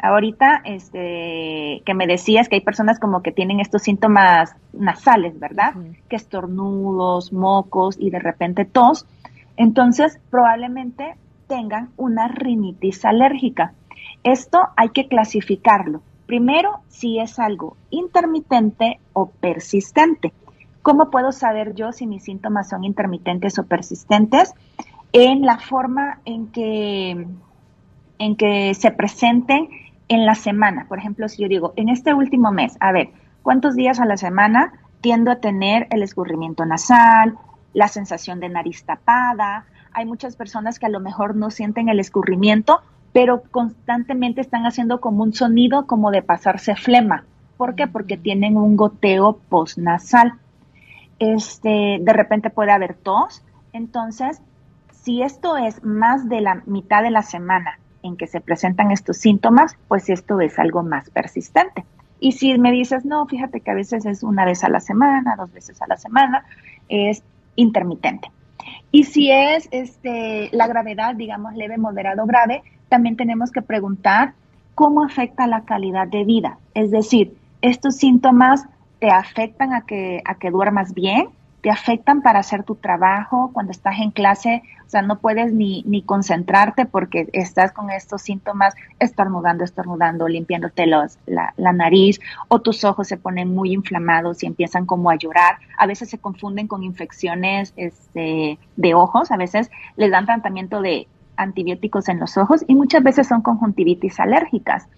Ahorita, 0.00 0.62
este, 0.64 1.82
que 1.84 1.94
me 1.94 2.06
decías 2.06 2.48
que 2.48 2.56
hay 2.56 2.60
personas 2.60 3.00
como 3.00 3.22
que 3.22 3.32
tienen 3.32 3.60
estos 3.60 3.82
síntomas 3.82 4.54
nasales, 4.72 5.38
¿verdad? 5.38 5.74
Que 6.08 6.16
estornudos, 6.16 7.32
mocos 7.32 7.96
y 7.98 8.10
de 8.10 8.20
repente 8.20 8.64
tos. 8.64 9.06
Entonces, 9.56 10.20
probablemente 10.30 11.16
tengan 11.48 11.90
una 11.96 12.28
rinitis 12.28 13.04
alérgica. 13.04 13.72
Esto 14.22 14.68
hay 14.76 14.90
que 14.90 15.08
clasificarlo. 15.08 16.02
Primero, 16.26 16.80
si 16.88 17.18
es 17.18 17.38
algo 17.38 17.76
intermitente 17.90 19.00
o 19.14 19.26
persistente. 19.26 20.32
¿Cómo 20.82 21.10
puedo 21.10 21.32
saber 21.32 21.74
yo 21.74 21.92
si 21.92 22.06
mis 22.06 22.24
síntomas 22.24 22.68
son 22.68 22.84
intermitentes 22.84 23.58
o 23.58 23.64
persistentes? 23.64 24.54
En 25.12 25.42
la 25.42 25.58
forma 25.58 26.20
en 26.24 26.48
que, 26.48 27.26
en 28.18 28.36
que 28.36 28.74
se 28.74 28.90
presenten 28.90 29.68
en 30.08 30.26
la 30.26 30.34
semana. 30.34 30.86
Por 30.88 30.98
ejemplo, 30.98 31.28
si 31.28 31.42
yo 31.42 31.48
digo, 31.48 31.72
en 31.76 31.88
este 31.88 32.14
último 32.14 32.50
mes, 32.52 32.76
a 32.80 32.92
ver, 32.92 33.10
¿cuántos 33.42 33.74
días 33.74 34.00
a 34.00 34.06
la 34.06 34.16
semana 34.16 34.72
tiendo 35.00 35.30
a 35.30 35.36
tener 35.36 35.86
el 35.90 36.02
escurrimiento 36.02 36.64
nasal, 36.64 37.36
la 37.74 37.88
sensación 37.88 38.40
de 38.40 38.48
nariz 38.48 38.84
tapada? 38.84 39.66
Hay 39.92 40.06
muchas 40.06 40.36
personas 40.36 40.78
que 40.78 40.86
a 40.86 40.90
lo 40.90 41.00
mejor 41.00 41.36
no 41.36 41.50
sienten 41.50 41.88
el 41.88 42.00
escurrimiento, 42.00 42.80
pero 43.12 43.42
constantemente 43.50 44.40
están 44.40 44.66
haciendo 44.66 45.00
como 45.00 45.22
un 45.22 45.32
sonido 45.32 45.86
como 45.86 46.10
de 46.10 46.22
pasarse 46.22 46.74
flema. 46.76 47.24
¿Por 47.56 47.74
qué? 47.74 47.86
Porque 47.86 48.16
tienen 48.16 48.56
un 48.56 48.76
goteo 48.76 49.38
postnasal 49.48 50.34
este, 51.18 51.98
de 52.00 52.12
repente 52.12 52.50
puede 52.50 52.72
haber 52.72 52.94
tos. 52.94 53.42
Entonces, 53.72 54.40
si 55.02 55.22
esto 55.22 55.56
es 55.56 55.82
más 55.84 56.28
de 56.28 56.40
la 56.40 56.62
mitad 56.66 57.02
de 57.02 57.10
la 57.10 57.22
semana 57.22 57.78
en 58.02 58.16
que 58.16 58.26
se 58.26 58.40
presentan 58.40 58.90
estos 58.90 59.18
síntomas, 59.18 59.76
pues 59.88 60.08
esto 60.08 60.40
es 60.40 60.58
algo 60.58 60.82
más 60.82 61.10
persistente. 61.10 61.84
Y 62.20 62.32
si 62.32 62.56
me 62.58 62.72
dices, 62.72 63.04
no, 63.04 63.26
fíjate 63.26 63.60
que 63.60 63.70
a 63.70 63.74
veces 63.74 64.04
es 64.06 64.22
una 64.22 64.44
vez 64.44 64.64
a 64.64 64.68
la 64.68 64.80
semana, 64.80 65.36
dos 65.36 65.52
veces 65.52 65.80
a 65.82 65.86
la 65.86 65.96
semana, 65.96 66.44
es 66.88 67.22
intermitente. 67.56 68.30
Y 68.90 69.04
si 69.04 69.30
es 69.30 69.68
este, 69.70 70.50
la 70.52 70.66
gravedad, 70.66 71.14
digamos, 71.14 71.54
leve, 71.54 71.78
moderado, 71.78 72.26
grave, 72.26 72.62
también 72.88 73.16
tenemos 73.16 73.50
que 73.50 73.62
preguntar 73.62 74.34
cómo 74.74 75.04
afecta 75.04 75.46
la 75.46 75.62
calidad 75.62 76.08
de 76.08 76.24
vida. 76.24 76.58
Es 76.74 76.90
decir, 76.90 77.36
estos 77.62 77.96
síntomas 77.96 78.66
te 78.98 79.10
afectan 79.10 79.72
a 79.72 79.82
que, 79.82 80.22
a 80.24 80.36
que 80.36 80.50
duermas 80.50 80.94
bien, 80.94 81.28
te 81.60 81.70
afectan 81.70 82.22
para 82.22 82.38
hacer 82.38 82.62
tu 82.62 82.76
trabajo, 82.76 83.50
cuando 83.52 83.72
estás 83.72 83.98
en 83.98 84.12
clase, 84.12 84.62
o 84.86 84.90
sea, 84.90 85.02
no 85.02 85.18
puedes 85.18 85.52
ni, 85.52 85.82
ni 85.86 86.02
concentrarte 86.02 86.86
porque 86.86 87.28
estás 87.32 87.72
con 87.72 87.90
estos 87.90 88.22
síntomas, 88.22 88.74
estornudando, 89.00 89.64
estornudando, 89.64 90.28
limpiándote 90.28 90.86
los, 90.86 91.18
la, 91.26 91.52
la, 91.56 91.72
nariz, 91.72 92.20
o 92.46 92.60
tus 92.60 92.84
ojos 92.84 93.08
se 93.08 93.16
ponen 93.16 93.54
muy 93.54 93.72
inflamados 93.72 94.42
y 94.42 94.46
empiezan 94.46 94.86
como 94.86 95.10
a 95.10 95.16
llorar. 95.16 95.58
A 95.76 95.86
veces 95.86 96.10
se 96.10 96.18
confunden 96.18 96.68
con 96.68 96.84
infecciones 96.84 97.72
este, 97.76 98.58
de 98.76 98.94
ojos, 98.94 99.32
a 99.32 99.36
veces 99.36 99.68
les 99.96 100.12
dan 100.12 100.26
tratamiento 100.26 100.80
de 100.80 101.08
antibióticos 101.36 102.08
en 102.08 102.20
los 102.20 102.36
ojos 102.36 102.64
y 102.68 102.74
muchas 102.76 103.02
veces 103.02 103.26
son 103.26 103.42
conjuntivitis 103.42 104.20
alérgicas. 104.20 104.88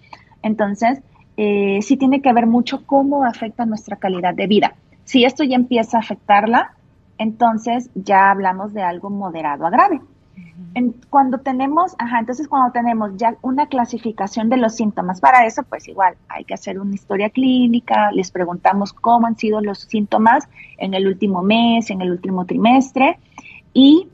Entonces, 0.43 1.01
eh, 1.43 1.81
sí 1.81 1.97
tiene 1.97 2.21
que 2.21 2.31
ver 2.33 2.45
mucho 2.45 2.85
cómo 2.85 3.25
afecta 3.25 3.65
nuestra 3.65 3.95
calidad 3.95 4.35
de 4.35 4.45
vida. 4.45 4.75
Si 5.05 5.25
esto 5.25 5.43
ya 5.43 5.55
empieza 5.55 5.97
a 5.97 6.01
afectarla, 6.01 6.75
entonces 7.17 7.89
ya 7.95 8.29
hablamos 8.29 8.75
de 8.75 8.83
algo 8.83 9.09
moderado 9.09 9.65
a 9.65 9.71
grave. 9.71 10.01
cuando 11.09 11.39
tenemos, 11.39 11.95
ajá, 11.97 12.19
entonces 12.19 12.47
cuando 12.47 12.71
tenemos 12.71 13.17
ya 13.17 13.37
una 13.41 13.65
clasificación 13.65 14.49
de 14.49 14.57
los 14.57 14.75
síntomas, 14.75 15.19
para 15.19 15.47
eso 15.47 15.63
pues 15.63 15.87
igual 15.87 16.13
hay 16.29 16.43
que 16.43 16.53
hacer 16.53 16.79
una 16.79 16.93
historia 16.93 17.31
clínica, 17.31 18.11
les 18.11 18.29
preguntamos 18.29 18.93
cómo 18.93 19.25
han 19.25 19.35
sido 19.35 19.61
los 19.61 19.79
síntomas 19.79 20.47
en 20.77 20.93
el 20.93 21.07
último 21.07 21.41
mes, 21.41 21.89
en 21.89 22.01
el 22.01 22.11
último 22.11 22.45
trimestre 22.45 23.17
y 23.73 24.09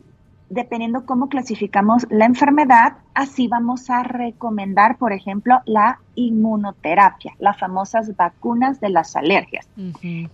dependiendo 0.50 1.06
cómo 1.06 1.27
clasificamos 1.27 2.08
la 2.10 2.25
enfermedad, 2.25 2.98
así 3.13 3.48
vamos 3.48 3.89
a 3.89 4.04
recomendar, 4.04 4.98
por 4.98 5.12
ejemplo, 5.12 5.60
la 5.66 6.00
inmunoterapia, 6.16 7.34
las 7.39 7.60
famosas 7.60 8.16
vacunas 8.16 8.80
de 8.80 8.89
las 8.89 9.16
alergias. 9.16 9.68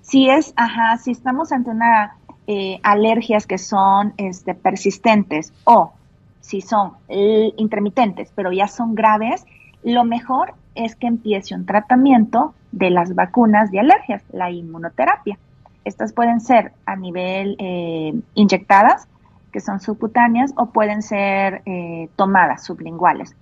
Si 0.01 0.29
es, 0.29 0.53
ajá, 0.55 0.97
si 0.97 1.11
estamos 1.11 1.51
ante 1.51 1.71
una 1.71 2.15
eh, 2.45 2.79
alergias 2.83 3.47
que 3.47 3.57
son 3.57 4.13
este, 4.17 4.53
persistentes 4.53 5.53
o 5.63 5.93
si 6.41 6.61
son 6.61 6.93
eh, 7.07 7.51
intermitentes, 7.57 8.31
pero 8.35 8.51
ya 8.51 8.67
son 8.67 8.95
graves, 8.95 9.45
lo 9.83 10.03
mejor 10.03 10.53
es 10.75 10.95
que 10.95 11.07
empiece 11.07 11.55
un 11.55 11.65
tratamiento 11.65 12.53
de 12.71 12.89
las 12.89 13.15
vacunas 13.15 13.71
de 13.71 13.79
alergias, 13.79 14.23
la 14.31 14.51
inmunoterapia. 14.51 15.37
Estas 15.85 16.13
pueden 16.13 16.39
ser 16.39 16.73
a 16.85 16.95
nivel 16.95 17.55
eh, 17.59 18.13
inyectadas 18.35 19.07
que 19.53 19.61
son 19.61 19.79
subcutáneas 19.79 20.51
o 20.57 20.71
pueden 20.71 21.01
ser 21.01 21.61
eh, 21.65 22.09
tomadas 22.17 22.65
sublinguales. 22.65 23.37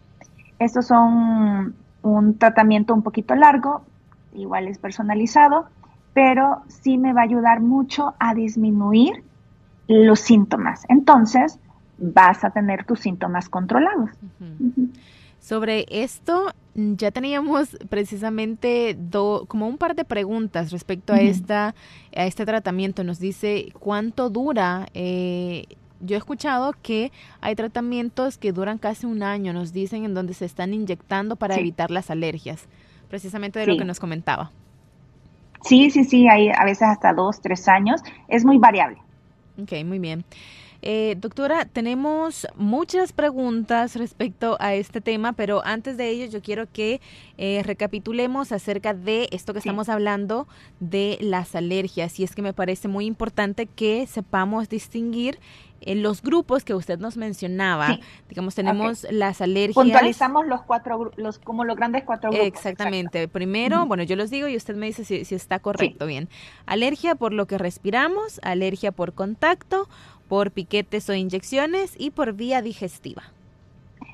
Estos 0.59 0.85
son 0.85 1.73
un 2.03 2.37
tratamiento 2.37 2.93
un 2.93 3.01
poquito 3.01 3.33
largo, 3.33 3.81
igual 4.33 4.67
es 4.67 4.77
personalizado, 4.77 5.65
pero 6.13 6.61
sí 6.67 6.97
me 6.99 7.13
va 7.13 7.21
a 7.21 7.23
ayudar 7.23 7.61
mucho 7.61 8.13
a 8.19 8.35
disminuir 8.35 9.23
los 9.87 10.19
síntomas. 10.19 10.83
Entonces, 10.89 11.57
vas 11.97 12.43
a 12.43 12.51
tener 12.51 12.85
tus 12.85 12.99
síntomas 12.99 13.49
controlados. 13.49 14.09
Sobre 15.39 15.85
esto, 15.89 16.51
ya 16.75 17.11
teníamos 17.11 17.77
precisamente 17.89 18.97
como 19.47 19.67
un 19.67 19.77
par 19.77 19.95
de 19.95 20.05
preguntas 20.05 20.71
respecto 20.71 21.13
a, 21.13 21.21
esta, 21.21 21.73
a 22.15 22.25
este 22.25 22.45
tratamiento. 22.45 23.03
Nos 23.03 23.19
dice 23.19 23.73
cuánto 23.79 24.29
dura 24.29 24.87
eh, 24.93 25.65
yo 26.01 26.15
he 26.15 26.17
escuchado 26.17 26.73
que 26.81 27.11
hay 27.41 27.55
tratamientos 27.55 28.37
que 28.37 28.51
duran 28.51 28.77
casi 28.77 29.05
un 29.05 29.23
año, 29.23 29.53
nos 29.53 29.73
dicen, 29.73 30.03
en 30.05 30.13
donde 30.13 30.33
se 30.33 30.45
están 30.45 30.73
inyectando 30.73 31.35
para 31.35 31.55
evitar 31.55 31.91
las 31.91 32.09
alergias, 32.09 32.67
precisamente 33.09 33.59
de 33.59 33.67
lo 33.67 33.77
que 33.77 33.85
nos 33.85 33.99
comentaba. 33.99 34.51
Sí, 35.63 35.91
sí, 35.91 36.03
sí, 36.03 36.27
hay 36.27 36.49
a 36.49 36.65
veces 36.65 36.83
hasta 36.83 37.13
dos, 37.13 37.39
tres 37.41 37.67
años, 37.67 38.01
es 38.27 38.43
muy 38.43 38.57
variable. 38.57 38.97
Ok, 39.61 39.73
muy 39.85 39.99
bien. 39.99 40.25
Eh, 40.81 41.15
doctora, 41.19 41.65
tenemos 41.65 42.47
muchas 42.55 43.13
preguntas 43.13 43.95
respecto 43.95 44.57
a 44.59 44.73
este 44.73 44.99
tema, 44.99 45.33
pero 45.33 45.61
antes 45.63 45.95
de 45.97 46.09
ello 46.09 46.25
yo 46.25 46.41
quiero 46.41 46.71
que 46.71 47.01
eh, 47.37 47.61
recapitulemos 47.63 48.51
acerca 48.51 48.93
de 48.93 49.29
esto 49.31 49.53
que 49.53 49.59
estamos 49.59 49.89
hablando 49.89 50.47
de 50.79 51.17
las 51.21 51.55
alergias. 51.55 52.19
Y 52.19 52.23
es 52.23 52.33
que 52.33 52.41
me 52.41 52.53
parece 52.53 52.87
muy 52.87 53.05
importante 53.05 53.67
que 53.67 54.07
sepamos 54.07 54.69
distinguir 54.69 55.39
en 55.81 56.03
los 56.03 56.21
grupos 56.21 56.63
que 56.63 56.75
usted 56.75 56.99
nos 56.99 57.17
mencionaba, 57.17 57.97
digamos, 58.29 58.55
tenemos 58.55 59.05
las 59.09 59.41
alergias. 59.41 59.83
Puntualizamos 59.83 60.45
los 60.45 60.61
cuatro, 60.61 61.11
los, 61.17 61.39
como 61.39 61.65
los 61.65 61.75
grandes 61.75 62.03
cuatro 62.03 62.29
grupos. 62.29 62.47
Exactamente. 62.47 63.27
Primero, 63.27 63.85
bueno, 63.87 64.03
yo 64.03 64.15
los 64.15 64.29
digo 64.29 64.47
y 64.47 64.55
usted 64.55 64.75
me 64.75 64.85
dice 64.85 65.03
si, 65.03 65.35
está 65.35 65.59
correcto. 65.59 66.05
Bien. 66.05 66.29
Alergia 66.65 67.15
por 67.15 67.33
lo 67.33 67.47
que 67.47 67.57
respiramos, 67.57 68.39
alergia 68.43 68.91
por 68.91 69.13
contacto, 69.13 69.89
por 70.31 70.51
piquetes 70.51 71.09
o 71.09 71.13
inyecciones 71.13 71.93
y 71.99 72.11
por 72.11 72.31
vía 72.31 72.61
digestiva. 72.61 73.23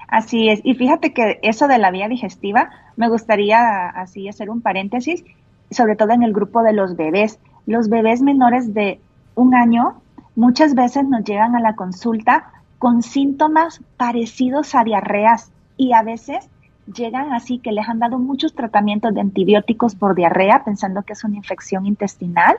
Así 0.07 0.49
es. 0.49 0.61
Y 0.63 0.73
fíjate 0.73 1.13
que 1.13 1.37
eso 1.43 1.67
de 1.67 1.77
la 1.77 1.91
vía 1.91 2.07
digestiva, 2.07 2.71
me 2.95 3.07
gustaría 3.07 3.89
así 3.89 4.27
hacer 4.27 4.49
un 4.49 4.61
paréntesis, 4.61 5.23
sobre 5.69 5.95
todo 5.95 6.13
en 6.13 6.23
el 6.23 6.33
grupo 6.33 6.63
de 6.63 6.73
los 6.73 6.95
bebés. 6.95 7.37
Los 7.67 7.87
bebés 7.89 8.23
menores 8.23 8.73
de 8.73 8.99
un 9.35 9.53
año 9.53 10.01
Muchas 10.37 10.75
veces 10.75 11.03
nos 11.07 11.23
llegan 11.23 11.55
a 11.55 11.59
la 11.59 11.75
consulta 11.75 12.51
con 12.77 13.01
síntomas 13.01 13.81
parecidos 13.97 14.75
a 14.75 14.83
diarreas 14.83 15.51
y 15.77 15.93
a 15.93 16.03
veces 16.03 16.47
llegan 16.95 17.33
así 17.33 17.57
que 17.57 17.71
les 17.71 17.89
han 17.89 17.97
dado 17.97 18.19
muchos 18.19 18.53
tratamientos 18.53 19.15
de 19.15 19.21
antibióticos 19.21 19.95
por 19.95 20.13
diarrea 20.13 20.63
pensando 20.63 21.01
que 21.01 21.13
es 21.13 21.23
una 21.23 21.37
infección 21.37 21.87
intestinal 21.87 22.57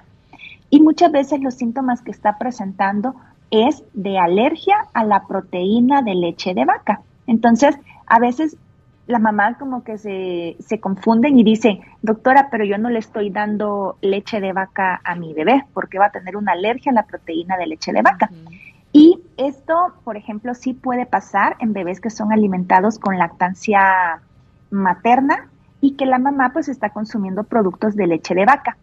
y 0.71 0.81
muchas 0.81 1.13
veces 1.13 1.41
los 1.41 1.55
síntomas 1.55 2.03
que 2.03 2.11
está 2.11 2.37
presentando 2.37 3.15
es 3.51 3.85
de 3.95 4.19
alergia 4.19 4.77
a 4.93 5.05
la 5.05 5.27
proteína 5.27 6.03
de 6.03 6.15
leche 6.15 6.55
de 6.55 6.65
vaca. 6.65 7.01
Entonces, 7.27 7.79
a 8.07 8.19
veces 8.19 8.57
la 9.07 9.19
mamá 9.19 9.57
como 9.59 9.83
que 9.85 9.97
se, 9.97 10.57
se 10.61 10.81
confunden 10.81 11.39
y 11.39 11.43
dicen, 11.43 11.81
doctora, 12.03 12.49
pero 12.51 12.65
yo 12.65 12.77
no 12.77 12.91
le 12.91 12.99
estoy 12.99 13.31
dando 13.31 13.97
leche 14.03 14.41
de 14.41 14.53
vaca 14.53 15.01
a 15.03 15.15
mi 15.15 15.33
bebé 15.33 15.65
porque 15.73 15.99
va 15.99 16.07
a 16.07 16.11
tener 16.11 16.37
una 16.37 16.53
alergia 16.53 16.93
a 16.93 16.95
la 16.95 17.07
proteína 17.07 17.57
de 17.57 17.67
leche 17.67 17.93
de 17.93 18.03
vaca. 18.03 18.31
Y 18.93 19.21
esto, 19.37 19.95
por 20.05 20.17
ejemplo, 20.17 20.55
sí 20.55 20.75
puede 20.75 21.07
pasar 21.07 21.57
en 21.61 21.73
bebés 21.73 22.01
que 22.01 22.11
son 22.11 22.33
alimentados 22.33 22.99
con 22.99 23.19
lactancia 23.19 24.21
materna 24.71 25.49
y 25.81 25.93
que 25.93 26.05
la 26.05 26.19
mamá 26.19 26.51
pues 26.53 26.69
está 26.69 26.91
consumiendo 26.91 27.45
productos 27.45 27.97
de 27.97 28.07
leche 28.07 28.35
de 28.35 28.45
vaca. 28.45 28.77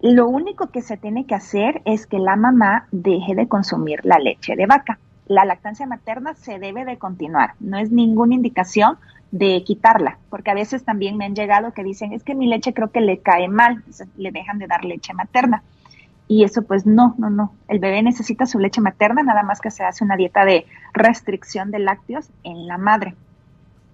Lo 0.00 0.28
único 0.28 0.68
que 0.68 0.82
se 0.82 0.96
tiene 0.96 1.24
que 1.24 1.34
hacer 1.34 1.80
es 1.84 2.06
que 2.06 2.18
la 2.18 2.36
mamá 2.36 2.86
deje 2.92 3.34
de 3.34 3.48
consumir 3.48 4.04
la 4.04 4.18
leche 4.18 4.54
de 4.54 4.66
vaca. 4.66 4.98
La 5.26 5.44
lactancia 5.44 5.86
materna 5.86 6.34
se 6.34 6.58
debe 6.58 6.84
de 6.84 6.98
continuar, 6.98 7.54
no 7.58 7.78
es 7.78 7.90
ninguna 7.90 8.34
indicación 8.34 8.98
de 9.32 9.62
quitarla, 9.64 10.18
porque 10.30 10.50
a 10.50 10.54
veces 10.54 10.84
también 10.84 11.16
me 11.16 11.24
han 11.24 11.34
llegado 11.34 11.72
que 11.72 11.82
dicen, 11.82 12.12
es 12.12 12.22
que 12.22 12.34
mi 12.34 12.46
leche 12.46 12.72
creo 12.72 12.92
que 12.92 13.00
le 13.00 13.18
cae 13.18 13.48
mal, 13.48 13.82
le 14.16 14.30
dejan 14.30 14.58
de 14.58 14.66
dar 14.66 14.84
leche 14.84 15.14
materna. 15.14 15.62
Y 16.28 16.44
eso 16.44 16.62
pues 16.62 16.86
no, 16.86 17.14
no, 17.18 17.30
no. 17.30 17.52
El 17.68 17.78
bebé 17.78 18.02
necesita 18.02 18.46
su 18.46 18.58
leche 18.58 18.80
materna, 18.80 19.22
nada 19.22 19.42
más 19.42 19.60
que 19.60 19.70
se 19.70 19.84
hace 19.84 20.04
una 20.04 20.16
dieta 20.16 20.44
de 20.44 20.66
restricción 20.92 21.70
de 21.70 21.78
lácteos 21.78 22.30
en 22.42 22.66
la 22.66 22.78
madre. 22.78 23.14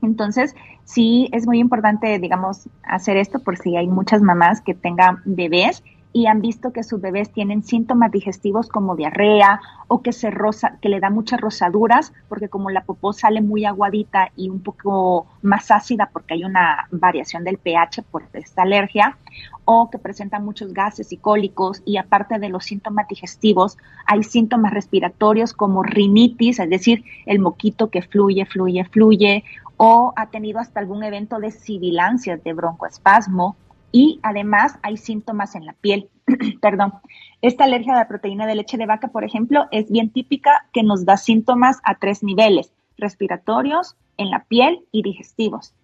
Entonces, 0.03 0.55
sí 0.85 1.29
es 1.33 1.47
muy 1.47 1.59
importante, 1.59 2.19
digamos, 2.19 2.69
hacer 2.83 3.17
esto 3.17 3.39
por 3.39 3.57
si 3.57 3.77
hay 3.77 3.87
muchas 3.87 4.21
mamás 4.23 4.61
que 4.61 4.75
tengan 4.75 5.19
bebés 5.25 5.83
y 6.13 6.27
han 6.27 6.41
visto 6.41 6.73
que 6.73 6.83
sus 6.83 7.01
bebés 7.01 7.33
tienen 7.33 7.63
síntomas 7.63 8.11
digestivos 8.11 8.69
como 8.69 8.97
diarrea 8.97 9.61
o 9.89 10.03
que 10.03 10.13
se 10.13 10.31
rosa, 10.31 10.79
que 10.81 10.89
le 10.89 11.01
da 11.01 11.11
muchas 11.11 11.41
rosaduras, 11.41 12.13
porque 12.29 12.49
como 12.49 12.71
la 12.71 12.85
popó 12.85 13.13
sale 13.13 13.41
muy 13.41 13.65
aguadita 13.65 14.31
y 14.37 14.49
un 14.49 14.61
poco 14.61 15.27
más 15.43 15.71
ácida 15.71 16.11
porque 16.13 16.35
hay 16.35 16.45
una 16.45 16.87
variación 16.91 17.45
del 17.45 17.59
pH 17.59 18.03
por 18.11 18.25
esta 18.33 18.63
alergia, 18.63 19.17
o 19.65 19.91
que 19.91 19.99
presentan 19.99 20.45
muchos 20.45 20.73
gases 20.73 21.13
y 21.13 21.17
cólicos 21.17 21.83
y 21.85 21.97
aparte 21.97 22.39
de 22.39 22.49
los 22.49 22.65
síntomas 22.65 23.09
digestivos, 23.09 23.79
hay 24.07 24.23
síntomas 24.23 24.73
respiratorios 24.73 25.53
como 25.53 25.83
rinitis, 25.83 26.59
es 26.59 26.69
decir, 26.69 27.05
el 27.27 27.39
moquito 27.39 27.89
que 27.89 28.03
fluye, 28.03 28.45
fluye, 28.45 28.85
fluye, 28.85 29.45
o 29.77 30.13
ha 30.17 30.27
tenido 30.27 30.61
hasta 30.61 30.81
algún 30.81 31.03
evento 31.03 31.39
de 31.39 31.51
sibilancias, 31.51 32.43
de 32.45 32.53
broncoespasmo, 32.53 33.57
y 33.93 34.19
además 34.23 34.79
hay 34.83 34.97
síntomas 34.97 35.55
en 35.55 35.67
la 35.67 35.75
piel. 35.75 36.09
Perdón. 36.61 36.95
Esta 37.43 37.65
alergia 37.65 37.93
a 37.93 37.97
la 37.97 38.09
proteína 38.09 38.47
de 38.47 38.55
leche 38.55 38.79
de 38.79 38.87
vaca, 38.87 39.09
por 39.09 39.25
ejemplo, 39.25 39.67
es 39.71 39.91
bien 39.91 40.11
típica 40.11 40.67
que 40.73 40.83
nos 40.83 41.05
da 41.05 41.17
síntomas 41.17 41.81
a 41.85 41.97
tres 41.97 42.23
niveles, 42.23 42.73
respiratorios, 42.97 43.97
en 44.17 44.31
la 44.31 44.45
piel 44.45 44.85
y 44.93 45.03
digestivos. 45.03 45.75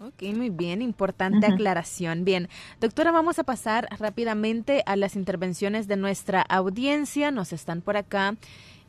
Ok, 0.00 0.22
muy 0.36 0.48
bien, 0.48 0.80
importante 0.80 1.46
aclaración. 1.46 2.24
Bien, 2.24 2.48
doctora, 2.80 3.10
vamos 3.10 3.40
a 3.40 3.44
pasar 3.44 3.88
rápidamente 3.98 4.84
a 4.86 4.94
las 4.94 5.16
intervenciones 5.16 5.88
de 5.88 5.96
nuestra 5.96 6.40
audiencia. 6.40 7.32
Nos 7.32 7.52
están 7.52 7.80
por 7.80 7.96
acá 7.96 8.36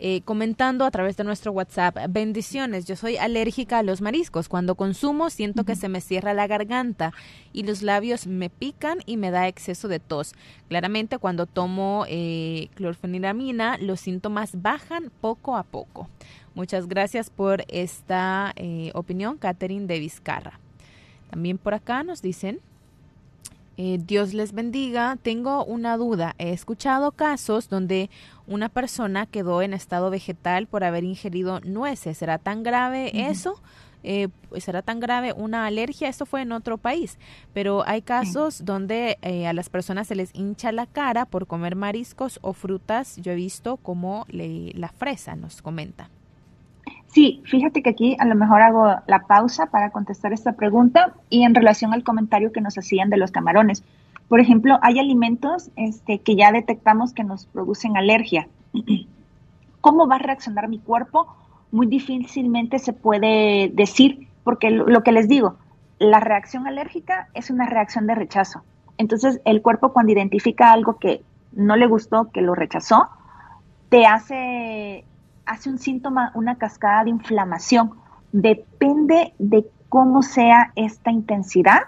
eh, 0.01 0.21
comentando 0.23 0.85
a 0.85 0.91
través 0.91 1.17
de 1.17 1.25
nuestro 1.25 1.51
WhatsApp. 1.51 1.97
Bendiciones, 2.09 2.85
yo 2.85 2.95
soy 2.95 3.17
alérgica 3.17 3.79
a 3.79 3.83
los 3.83 3.99
mariscos. 3.99 4.47
Cuando 4.47 4.75
consumo 4.75 5.29
siento 5.29 5.65
que 5.65 5.75
se 5.75 5.89
me 5.89 5.99
cierra 5.99 6.33
la 6.33 6.47
garganta 6.47 7.11
y 7.51 7.63
los 7.63 7.81
labios 7.81 8.25
me 8.25 8.49
pican 8.49 8.99
y 9.05 9.17
me 9.17 9.29
da 9.29 9.49
exceso 9.49 9.89
de 9.89 9.99
tos. 9.99 10.35
Claramente 10.69 11.17
cuando 11.17 11.47
tomo 11.47 12.05
eh, 12.07 12.69
clorfeniramina 12.75 13.77
los 13.77 13.99
síntomas 13.99 14.61
bajan 14.61 15.11
poco 15.19 15.57
a 15.57 15.63
poco. 15.63 16.09
Muchas 16.55 16.87
gracias 16.87 17.29
por 17.29 17.65
esta 17.67 18.53
eh, 18.55 18.91
opinión, 18.93 19.37
Catherine 19.37 19.85
de 19.85 19.99
Vizcarra. 19.99 20.61
También 21.29 21.57
por 21.57 21.73
acá 21.73 22.03
nos 22.03 22.21
dicen, 22.21 22.61
eh, 23.81 23.97
Dios 23.97 24.33
les 24.33 24.51
bendiga. 24.51 25.17
Tengo 25.21 25.63
una 25.63 25.95
duda. 25.95 26.35
He 26.37 26.51
escuchado 26.51 27.13
casos 27.13 27.69
donde 27.69 28.09
una 28.45 28.67
persona 28.67 29.25
quedó 29.25 29.61
en 29.61 29.73
estado 29.73 30.09
vegetal 30.09 30.67
por 30.67 30.83
haber 30.83 31.05
ingerido 31.05 31.61
nueces. 31.61 32.17
¿Será 32.17 32.39
tan 32.39 32.61
grave 32.61 33.09
eso? 33.29 33.61
Eh, 34.03 34.27
¿Será 34.57 34.81
tan 34.81 34.99
grave 34.99 35.31
una 35.31 35.65
alergia? 35.65 36.09
Esto 36.09 36.25
fue 36.25 36.41
en 36.41 36.51
otro 36.51 36.77
país, 36.77 37.17
pero 37.53 37.87
hay 37.87 38.01
casos 38.01 38.65
donde 38.65 39.17
eh, 39.21 39.47
a 39.47 39.53
las 39.53 39.69
personas 39.69 40.07
se 40.07 40.15
les 40.15 40.35
hincha 40.35 40.73
la 40.73 40.85
cara 40.85 41.23
por 41.23 41.47
comer 41.47 41.77
mariscos 41.77 42.37
o 42.41 42.51
frutas. 42.51 43.15
Yo 43.15 43.31
he 43.31 43.35
visto 43.35 43.77
como 43.77 44.25
la 44.29 44.89
fresa 44.89 45.37
nos 45.37 45.61
comenta. 45.61 46.09
Sí, 47.11 47.41
fíjate 47.45 47.81
que 47.81 47.89
aquí 47.89 48.15
a 48.19 48.25
lo 48.25 48.35
mejor 48.35 48.61
hago 48.61 48.95
la 49.07 49.19
pausa 49.25 49.65
para 49.67 49.89
contestar 49.89 50.31
esta 50.31 50.53
pregunta 50.53 51.13
y 51.29 51.43
en 51.43 51.55
relación 51.55 51.93
al 51.93 52.03
comentario 52.03 52.51
que 52.51 52.61
nos 52.61 52.77
hacían 52.77 53.09
de 53.09 53.17
los 53.17 53.31
camarones. 53.31 53.83
Por 54.27 54.39
ejemplo, 54.39 54.77
hay 54.83 54.99
alimentos 54.99 55.71
este, 55.75 56.19
que 56.19 56.35
ya 56.35 56.51
detectamos 56.51 57.13
que 57.13 57.23
nos 57.23 57.47
producen 57.47 57.97
alergia. 57.97 58.47
¿Cómo 59.81 60.07
va 60.07 60.15
a 60.15 60.19
reaccionar 60.19 60.67
mi 60.67 60.77
cuerpo? 60.77 61.35
Muy 61.71 61.87
difícilmente 61.87 62.77
se 62.77 62.93
puede 62.93 63.71
decir, 63.73 64.27
porque 64.43 64.69
lo, 64.69 65.01
que 65.03 65.11
les 65.11 65.27
digo, 65.27 65.55
la 65.97 66.19
reacción 66.19 66.67
alérgica 66.67 67.29
es 67.33 67.49
una 67.49 67.65
reacción 67.65 68.05
de 68.05 68.13
rechazo. 68.13 68.61
Entonces, 68.99 69.41
el 69.45 69.63
cuerpo 69.63 69.93
cuando 69.93 70.11
identifica 70.11 70.71
algo 70.71 70.99
que 70.99 71.23
no 71.53 71.75
le 71.75 71.87
gustó, 71.87 72.29
que 72.31 72.41
lo 72.41 72.53
rechazó, 72.53 73.09
te 73.89 74.05
hace 74.05 75.05
hace 75.49 75.69
un 75.69 75.79
síntoma, 75.79 76.31
una 76.35 76.55
cascada 76.55 77.03
de 77.03 77.09
inflamación. 77.09 77.91
Depende 78.31 79.33
de 79.39 79.65
cómo 79.89 80.21
sea 80.21 80.71
esta 80.75 81.11
intensidad, 81.11 81.81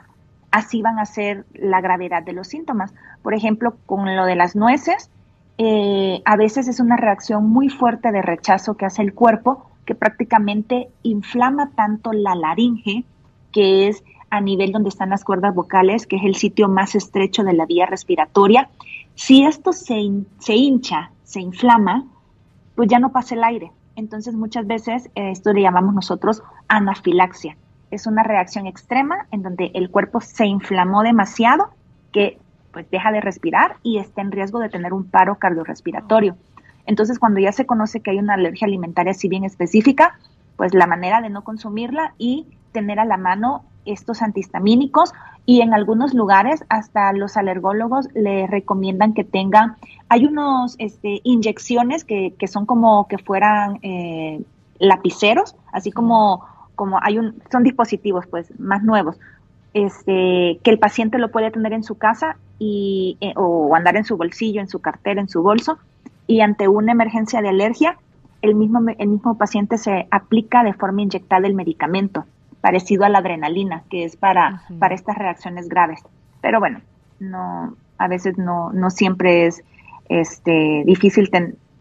así 0.50 0.82
van 0.82 0.98
a 0.98 1.06
ser 1.06 1.46
la 1.54 1.80
gravedad 1.80 2.24
de 2.24 2.34
los 2.34 2.48
síntomas. 2.48 2.94
Por 3.22 3.36
ejemplo, 3.36 3.78
con 3.86 4.16
lo 4.16 4.26
de 4.26 4.36
las 4.36 4.56
nueces, 4.56 5.12
eh, 5.60 6.24
a 6.26 6.36
veces 6.38 6.68
es 6.68 6.80
una 6.80 6.98
reacción 6.98 7.50
muy 7.50 7.70
fuerte 7.70 8.12
de 8.12 8.24
rechazo 8.24 8.74
que 8.74 8.86
hace 8.86 9.04
el 9.04 9.14
cuerpo, 9.14 9.70
que 9.86 9.94
prácticamente 9.94 10.90
inflama 11.04 11.70
tanto 11.76 12.14
la 12.14 12.34
laringe, 12.34 13.06
que 13.52 13.88
es 13.88 14.04
a 14.32 14.42
nivel 14.42 14.72
donde 14.72 14.90
están 14.90 15.12
las 15.12 15.24
cuerdas 15.24 15.54
vocales, 15.54 16.08
que 16.08 16.16
es 16.16 16.24
el 16.24 16.36
sitio 16.36 16.68
más 16.68 16.96
estrecho 16.96 17.44
de 17.44 17.54
la 17.54 17.68
vía 17.68 17.86
respiratoria. 17.86 18.70
Si 19.14 19.46
esto 19.46 19.72
se, 19.72 20.02
se 20.40 20.56
hincha, 20.56 21.12
se 21.24 21.42
inflama, 21.42 22.08
pues 22.76 22.90
ya 22.90 23.00
no 23.00 23.12
pasa 23.12 23.36
el 23.36 23.44
aire. 23.44 23.72
Entonces 23.96 24.36
muchas 24.36 24.68
veces 24.68 25.10
eh, 25.16 25.32
esto 25.32 25.54
le 25.54 25.62
llamamos 25.62 25.94
nosotros 25.94 26.44
anafilaxia. 26.68 27.58
Es 27.92 28.08
una 28.08 28.24
reacción 28.24 28.68
extrema 28.68 29.28
en 29.32 29.44
donde 29.44 29.72
el 29.74 29.90
cuerpo 29.90 30.22
se 30.22 30.46
inflamó 30.46 31.04
demasiado 31.04 31.70
que 32.12 32.38
pues 32.72 32.90
deja 32.90 33.12
de 33.12 33.20
respirar 33.20 33.76
y 33.84 33.98
está 33.98 34.22
en 34.22 34.32
riesgo 34.32 34.60
de 34.60 34.70
tener 34.70 34.94
un 34.94 35.04
paro 35.04 35.36
cardiorrespiratorio. 35.36 36.38
Entonces 36.86 37.20
cuando 37.20 37.40
ya 37.40 37.52
se 37.52 37.66
conoce 37.66 38.00
que 38.00 38.12
hay 38.12 38.20
una 38.20 38.36
alergia 38.36 38.66
alimentaria 38.66 39.12
así 39.12 39.28
bien 39.28 39.44
específica, 39.44 40.18
pues 40.56 40.74
la 40.74 40.88
manera 40.88 41.22
de 41.22 41.30
no 41.30 41.44
consumirla 41.44 42.14
y 42.18 42.48
tener 42.72 43.00
a 43.00 43.06
la 43.06 43.18
mano 43.18 43.66
estos 43.86 44.22
antihistamínicos 44.22 45.14
y 45.46 45.62
en 45.62 45.74
algunos 45.74 46.14
lugares 46.14 46.64
hasta 46.70 47.14
los 47.14 47.38
alergólogos 47.38 48.08
le 48.14 48.48
recomiendan 48.48 49.14
que 49.14 49.24
tengan, 49.24 49.76
hay 50.10 50.26
unos 50.26 50.76
este, 50.78 51.22
inyecciones 51.24 52.04
que, 52.04 52.34
que 52.38 52.48
son 52.48 52.66
como 52.66 53.08
que 53.08 53.18
fueran 53.18 53.80
eh, 53.82 54.42
lapiceros, 54.80 55.56
así 55.72 55.92
como, 55.92 56.46
como 56.76 57.00
hay 57.02 57.18
un, 57.18 57.42
son 57.52 57.64
dispositivos 57.64 58.28
pues 58.28 58.58
más 58.60 58.84
nuevos, 58.84 59.18
este, 59.74 60.60
que 60.64 60.70
el 60.70 60.80
paciente 60.80 61.18
lo 61.18 61.32
puede 61.32 61.50
tener 61.52 61.74
en 61.74 61.84
su 61.84 61.96
casa 61.96 62.38
y, 62.60 63.18
eh, 63.22 63.34
o 63.36 63.74
andar 63.76 63.96
en 63.96 64.04
su 64.04 64.18
bolsillo, 64.18 64.62
en 64.62 64.68
su 64.68 64.80
cartera, 64.80 65.22
en 65.22 65.30
su 65.30 65.42
bolso 65.42 65.78
y 66.28 66.42
ante 66.42 66.68
una 66.68 66.92
emergencia 66.92 67.42
de 67.42 67.50
alergia, 67.50 67.98
el 68.42 68.56
mismo, 68.56 68.80
el 68.98 69.08
mismo 69.08 69.38
paciente 69.38 69.78
se 69.78 70.08
aplica 70.12 70.64
de 70.64 70.74
forma 70.74 71.02
inyectada 71.02 71.48
el 71.48 71.54
medicamento, 71.54 72.26
parecido 72.62 73.04
a 73.04 73.10
la 73.10 73.20
adrenalina, 73.20 73.84
que 73.90 74.06
es 74.06 74.16
para, 74.16 74.64
para 74.80 74.96
estas 74.96 75.18
reacciones 75.18 75.68
graves. 75.68 76.02
Pero 76.42 76.60
bueno, 76.60 76.82
no, 77.20 77.76
a 77.98 78.08
veces 78.08 78.38
no, 78.38 78.72
no 78.72 78.90
siempre 78.90 79.48
es 79.48 79.64
este, 80.10 80.84
difícil, 80.86 81.30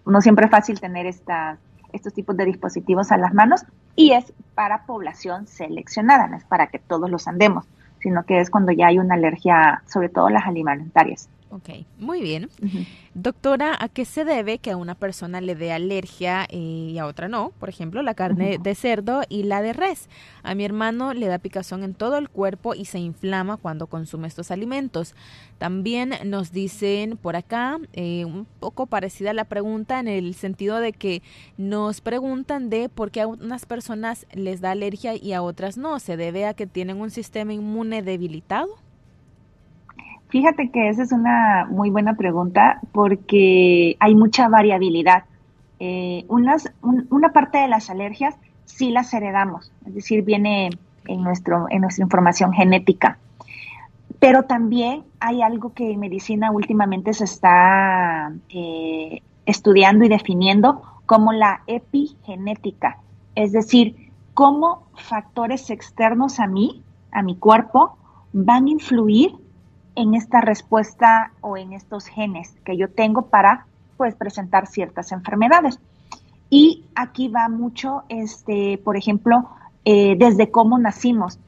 no 0.07 0.21
siempre 0.21 0.47
es 0.47 0.51
fácil 0.51 0.81
tener 0.81 1.07
esta, 1.07 1.59
estos 1.93 2.15
tipos 2.15 2.37
de 2.37 2.45
dispositivos 2.45 3.13
a 3.13 3.17
las 3.17 3.35
manos 3.35 3.65
y 3.97 4.13
es 4.13 4.33
para 4.55 4.87
población 4.87 5.47
seleccionada, 5.47 6.27
no 6.29 6.37
es 6.37 6.45
para 6.45 6.69
que 6.69 6.79
todos 6.79 7.11
los 7.11 7.29
andemos, 7.29 7.67
sino 8.01 8.25
que 8.25 8.41
es 8.41 8.51
cuando 8.51 8.73
ya 8.73 8.89
hay 8.89 8.99
una 8.99 9.15
alergia, 9.15 9.83
sobre 9.87 10.09
todo 10.09 10.31
las 10.31 10.47
alimentarias. 10.47 11.29
Ok, 11.53 11.69
muy 11.99 12.23
bien. 12.23 12.49
Doctora, 13.15 13.77
¿a 13.81 13.89
qué 13.89 14.05
se 14.05 14.25
debe 14.25 14.59
que 14.59 14.71
a 14.71 14.77
una 14.77 14.95
persona 14.95 15.41
le 15.41 15.57
dé 15.57 15.73
alergia 15.73 16.47
eh, 16.49 16.57
y 16.93 16.99
a 16.99 17.07
otra 17.07 17.27
no? 17.27 17.51
Por 17.59 17.69
ejemplo, 17.69 18.03
la 18.03 18.15
carne 18.15 18.59
de 18.63 18.75
cerdo 18.77 19.23
y 19.29 19.43
la 19.43 19.61
de 19.61 19.73
res. 19.73 20.09
A 20.45 20.55
mi 20.55 20.65
hermano 20.65 21.13
le 21.13 21.27
da 21.27 21.39
picazón 21.39 21.83
en 21.83 21.95
todo 21.95 22.19
el 22.19 22.29
cuerpo 22.29 22.77
y 22.77 22.85
se 22.85 23.01
inflama 23.01 23.57
cuando 23.57 23.89
consume 23.89 24.29
estos 24.29 24.53
alimentos. 24.53 25.17
También 25.59 26.15
nos 26.25 26.53
dicen 26.53 27.17
por 27.17 27.35
acá, 27.35 27.81
eh, 27.95 28.25
un 28.25 28.47
poco 28.61 28.87
parecida 28.87 29.31
a 29.31 29.35
la 29.35 29.45
pregunta 29.45 29.99
en 29.99 30.07
el 30.07 30.35
sentido 30.35 30.79
de 30.79 30.93
que 30.93 31.21
nos 31.59 32.01
preguntan 32.01 32.71
de 32.71 32.89
por 32.89 33.11
qué 33.11 33.23
a 33.23 33.27
unas 33.27 33.67
personas 33.67 34.25
les 34.33 34.61
da 34.61 34.71
alergia 34.71 35.17
y 35.17 35.33
a 35.33 35.43
otras 35.43 35.77
no. 35.77 35.99
¿Se 35.99 36.17
debe 36.17 36.47
a 36.47 36.55
que 36.55 36.69
tienen 36.69 37.01
un 37.01 37.11
sistema 37.11 37.53
inmune 37.53 38.03
debilitado? 38.03 38.79
Fíjate 40.31 40.71
que 40.71 40.89
esa 40.89 41.03
es 41.03 41.13
una 41.13 41.67
muy 41.69 41.91
buena 41.91 42.15
pregunta 42.15 42.81
porque 42.93 43.97
hay 43.99 44.15
mucha 44.15 44.49
variabilidad. 44.49 45.25
Eh, 45.81 46.25
una 46.29 47.33
parte 47.33 47.59
de 47.59 47.69
las 47.69 47.91
alergias 47.91 48.37
sí 48.65 48.91
las 48.91 49.13
heredamos, 49.13 49.73
es 49.87 49.95
decir, 49.95 50.23
viene 50.23 50.71
en, 51.07 51.23
nuestro, 51.23 51.67
nuestra 51.69 52.05
información 52.05 52.53
genética. 52.53 53.19
Pero 54.21 54.45
también 54.45 55.03
hay 55.19 55.43
algo 55.43 55.73
que 55.73 55.93
en 55.93 56.01
medicina 56.01 56.51
últimamente 56.51 57.13
se 57.13 57.25
está 57.25 58.33
eh, 58.51 59.23
estudiando 59.47 60.05
y 60.05 60.09
definiendo 60.09 60.83
como 61.07 61.33
la 61.33 61.63
epigenética, 61.67 62.99
es 63.35 63.51
decir, 63.53 64.11
cómo 64.35 64.87
factores 64.95 65.71
externos 65.71 66.39
a 66.39 66.47
mí, 66.47 66.83
a 67.11 67.23
mi 67.23 67.35
cuerpo, 67.35 67.97
van 68.33 68.67
a 68.67 68.71
influir 68.71 69.33
en 69.95 70.15
esta 70.15 70.41
respuesta 70.41 71.33
o 71.41 71.57
en 71.57 71.73
estos 71.73 72.07
genes 72.07 72.55
que 72.65 72.77
yo 72.77 72.89
tengo 72.89 73.27
para 73.27 73.67
pues 73.97 74.15
presentar 74.15 74.67
ciertas 74.67 75.13
enfermedades. 75.13 75.79
Y 76.49 76.85
aquí 76.95 77.29
va 77.29 77.49
mucho, 77.49 78.03
este, 78.09 78.79
por 78.79 78.97
ejemplo, 78.97 79.49
eh, 79.85 80.17
desde 80.19 80.51
cómo 80.51 80.79
nacimos. 80.79 81.39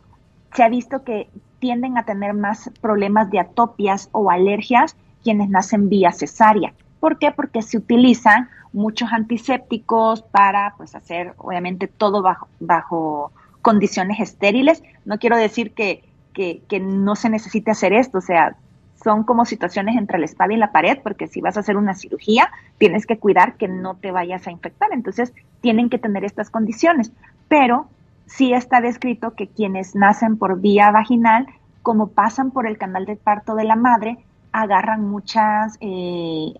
Se 0.54 0.62
ha 0.62 0.68
visto 0.68 1.02
que 1.02 1.28
tienden 1.58 1.96
a 1.96 2.04
tener 2.04 2.34
más 2.34 2.70
problemas 2.80 3.30
de 3.30 3.40
atopias 3.40 4.08
o 4.12 4.30
alergias 4.30 4.96
quienes 5.22 5.48
nacen 5.48 5.88
vía 5.88 6.12
cesárea. 6.12 6.74
¿Por 7.00 7.18
qué? 7.18 7.32
Porque 7.32 7.62
se 7.62 7.78
utilizan 7.78 8.48
muchos 8.72 9.12
antisépticos 9.12 10.22
para 10.22 10.74
pues 10.76 10.94
hacer 10.94 11.34
obviamente 11.38 11.88
todo 11.88 12.22
bajo, 12.22 12.48
bajo 12.60 13.32
condiciones 13.60 14.20
estériles. 14.20 14.82
No 15.04 15.18
quiero 15.18 15.36
decir 15.36 15.72
que 15.72 16.04
que, 16.32 16.80
no 16.80 17.16
se 17.16 17.30
necesite 17.30 17.70
hacer 17.70 17.92
esto, 17.92 18.18
o 18.18 18.22
sea, 18.22 18.56
son 19.02 19.24
como 19.24 19.44
situaciones 19.44 19.96
entre 19.96 20.18
la 20.18 20.26
espada 20.26 20.52
y 20.52 20.56
la 20.56 20.72
pared, 20.72 20.98
porque 21.02 21.26
si 21.26 21.40
vas 21.40 21.56
a 21.56 21.60
hacer 21.60 21.76
una 21.76 21.94
cirugía, 21.94 22.50
tienes 22.78 23.06
que 23.06 23.18
cuidar 23.18 23.56
que 23.56 23.68
no 23.68 23.96
te 23.96 24.12
vayas 24.12 24.46
a 24.46 24.52
infectar. 24.52 24.90
Entonces, 24.92 25.32
tienen 25.60 25.90
que 25.90 25.98
tener 25.98 26.24
estas 26.24 26.50
condiciones. 26.50 27.12
Pero 27.48 27.88
sí 28.26 28.52
está 28.52 28.80
descrito 28.80 29.34
que 29.34 29.48
quienes 29.48 29.94
nacen 29.94 30.36
por 30.36 30.60
vía 30.60 30.90
vaginal, 30.92 31.46
como 31.82 32.08
pasan 32.08 32.52
por 32.52 32.66
el 32.66 32.78
canal 32.78 33.04
de 33.04 33.16
parto 33.16 33.56
de 33.56 33.64
la 33.64 33.76
madre, 33.76 34.18
agarran 34.52 35.08
muchas 35.08 35.76
eh, 35.80 36.54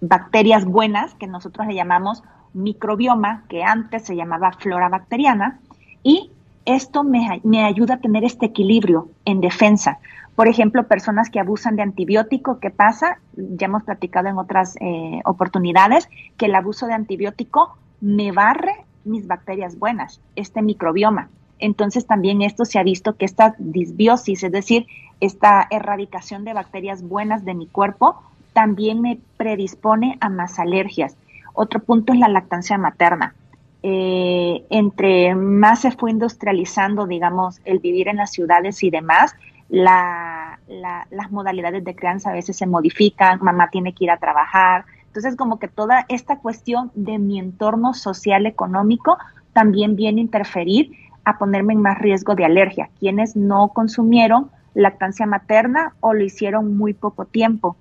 bacterias 0.00 0.64
buenas, 0.64 1.14
que 1.14 1.26
nosotros 1.26 1.66
le 1.66 1.74
llamamos 1.74 2.22
microbioma, 2.52 3.44
que 3.48 3.64
antes 3.64 4.04
se 4.04 4.16
llamaba 4.16 4.52
flora 4.52 4.88
bacteriana, 4.88 5.60
y 6.02 6.32
esto 6.68 7.02
me, 7.02 7.64
ayuda 7.64 7.94
a 7.94 8.00
tener 8.00 8.24
este 8.24 8.46
equilibrio 8.46 9.08
en 9.24 9.40
defensa. 9.40 9.98
Por 10.36 10.48
ejemplo, 10.48 10.86
personas 10.86 11.30
que 11.30 11.40
abusan 11.40 11.76
de 11.76 11.82
antibiótico, 11.82 12.60
¿qué 12.60 12.70
pasa? 12.70 13.18
Ya 13.32 13.66
hemos 13.66 13.84
platicado 13.84 14.28
en 14.28 14.36
otras 14.36 14.76
eh, 14.80 15.20
oportunidades 15.24 16.08
que 16.36 16.46
el 16.46 16.54
abuso 16.54 16.86
de 16.86 16.92
antibiótico 16.92 17.76
me 18.02 18.32
barre 18.32 18.84
mis 19.04 19.26
bacterias 19.26 19.78
buenas, 19.78 20.20
este 20.36 20.60
microbioma. 20.60 21.30
Entonces 21.58 22.06
también 22.06 22.42
esto 22.42 22.66
se 22.66 22.78
ha 22.78 22.82
visto 22.82 23.16
que 23.16 23.24
esta 23.24 23.54
disbiosis, 23.58 24.44
es 24.44 24.52
decir, 24.52 24.86
esta 25.20 25.66
erradicación 25.70 26.44
de 26.44 26.52
bacterias 26.52 27.02
buenas 27.02 27.46
de 27.46 27.54
mi 27.54 27.66
cuerpo, 27.66 28.22
también 28.52 29.00
me 29.00 29.18
predispone 29.38 30.18
a 30.20 30.28
más 30.28 30.58
alergias. 30.58 31.16
Otro 31.54 31.80
punto 31.80 32.12
es 32.12 32.18
la 32.18 32.28
lactancia 32.28 32.76
materna. 32.76 33.34
Eh, 33.82 34.64
entre 34.70 35.34
más 35.34 35.82
se 35.82 35.92
fue 35.92 36.10
industrializando, 36.10 37.06
digamos, 37.06 37.60
el 37.64 37.78
vivir 37.78 38.08
en 38.08 38.16
las 38.16 38.32
ciudades 38.32 38.82
y 38.82 38.90
demás, 38.90 39.34
las 39.68 41.30
modalidades 41.30 41.84
de 41.84 41.94
crianza 41.94 42.30
a 42.30 42.32
veces 42.32 42.56
se 42.56 42.66
modifican, 42.66 43.38
mamá 43.42 43.68
tiene 43.70 43.92
que 43.92 44.04
ir 44.04 44.10
a 44.10 44.16
trabajar. 44.16 44.84
Entonces, 45.06 45.36
como 45.36 45.58
que 45.58 45.68
toda 45.68 46.06
esta 46.08 46.38
cuestión 46.38 46.90
de 46.94 47.18
mi 47.18 47.38
entorno 47.38 47.94
social 47.94 48.46
económico 48.46 49.18
también 49.52 49.96
viene 49.96 50.20
a 50.20 50.24
interferir 50.24 50.92
a 51.24 51.38
ponerme 51.38 51.74
en 51.74 51.82
más 51.82 51.98
riesgo 51.98 52.34
de 52.34 52.44
alergia. 52.44 52.90
Quienes 52.98 53.36
no 53.36 53.68
consumieron 53.68 54.50
lactancia 54.74 55.26
materna 55.26 55.94
o 56.00 56.14
lo 56.14 56.24
hicieron 56.24 56.76
muy 56.76 56.94
poco 56.94 57.24
tiempo. 57.24 57.76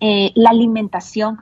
Eh, 0.00 0.32
la 0.34 0.50
alimentación, 0.50 1.38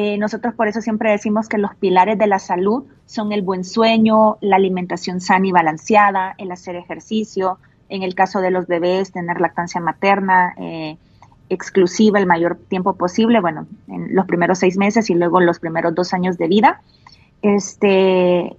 eh, 0.00 0.16
nosotros 0.16 0.54
por 0.54 0.68
eso 0.68 0.80
siempre 0.80 1.10
decimos 1.10 1.48
que 1.48 1.58
los 1.58 1.74
pilares 1.74 2.16
de 2.16 2.28
la 2.28 2.38
salud 2.38 2.84
son 3.06 3.32
el 3.32 3.42
buen 3.42 3.64
sueño, 3.64 4.38
la 4.40 4.54
alimentación 4.54 5.20
sana 5.20 5.48
y 5.48 5.50
balanceada, 5.50 6.36
el 6.38 6.52
hacer 6.52 6.76
ejercicio, 6.76 7.58
en 7.88 8.04
el 8.04 8.14
caso 8.14 8.40
de 8.40 8.52
los 8.52 8.68
bebés, 8.68 9.10
tener 9.10 9.40
lactancia 9.40 9.80
materna 9.80 10.54
eh, 10.56 10.98
exclusiva 11.48 12.20
el 12.20 12.26
mayor 12.26 12.60
tiempo 12.68 12.94
posible, 12.94 13.40
bueno, 13.40 13.66
en 13.88 14.14
los 14.14 14.24
primeros 14.26 14.60
seis 14.60 14.76
meses 14.76 15.10
y 15.10 15.14
luego 15.14 15.40
los 15.40 15.58
primeros 15.58 15.92
dos 15.96 16.14
años 16.14 16.38
de 16.38 16.46
vida. 16.46 16.80
Este, 17.42 18.56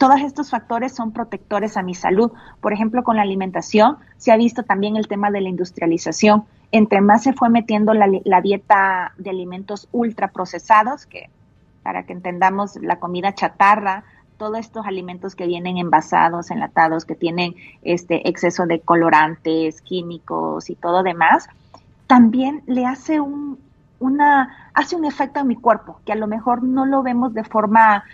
todos 0.00 0.20
estos 0.22 0.50
factores 0.50 0.96
son 0.96 1.12
protectores 1.12 1.76
a 1.76 1.82
mi 1.82 1.94
salud. 1.94 2.32
Por 2.60 2.72
ejemplo, 2.72 3.04
con 3.04 3.16
la 3.16 3.22
alimentación 3.22 3.98
se 4.16 4.32
ha 4.32 4.36
visto 4.36 4.64
también 4.64 4.96
el 4.96 5.06
tema 5.06 5.30
de 5.30 5.42
la 5.42 5.48
industrialización 5.48 6.46
entre 6.72 7.00
más 7.00 7.22
se 7.22 7.32
fue 7.32 7.48
metiendo 7.48 7.94
la, 7.94 8.40
dieta 8.40 9.12
de 9.18 9.30
alimentos 9.30 9.88
ultraprocesados, 9.92 11.06
que 11.06 11.30
para 11.82 12.04
que 12.04 12.12
entendamos 12.12 12.76
la 12.76 13.00
comida 13.00 13.34
chatarra, 13.34 14.04
todos 14.36 14.58
estos 14.58 14.86
alimentos 14.86 15.34
que 15.34 15.46
vienen 15.46 15.78
envasados, 15.78 16.50
enlatados, 16.50 17.04
que 17.04 17.14
tienen 17.14 17.54
este 17.82 18.28
exceso 18.28 18.66
de 18.66 18.80
colorantes, 18.80 19.82
químicos 19.82 20.70
y 20.70 20.76
todo 20.76 21.02
demás, 21.02 21.48
también 22.06 22.62
le 22.66 22.86
hace 22.86 23.20
un, 23.20 23.58
una, 23.98 24.70
hace 24.72 24.96
un 24.96 25.04
efecto 25.04 25.40
en 25.40 25.48
mi 25.48 25.56
cuerpo, 25.56 26.00
que 26.06 26.12
a 26.12 26.16
lo 26.16 26.26
mejor 26.26 26.62
no 26.62 26.86
lo 26.86 27.02
vemos 27.02 27.34
de 27.34 27.44
forma 27.44 28.04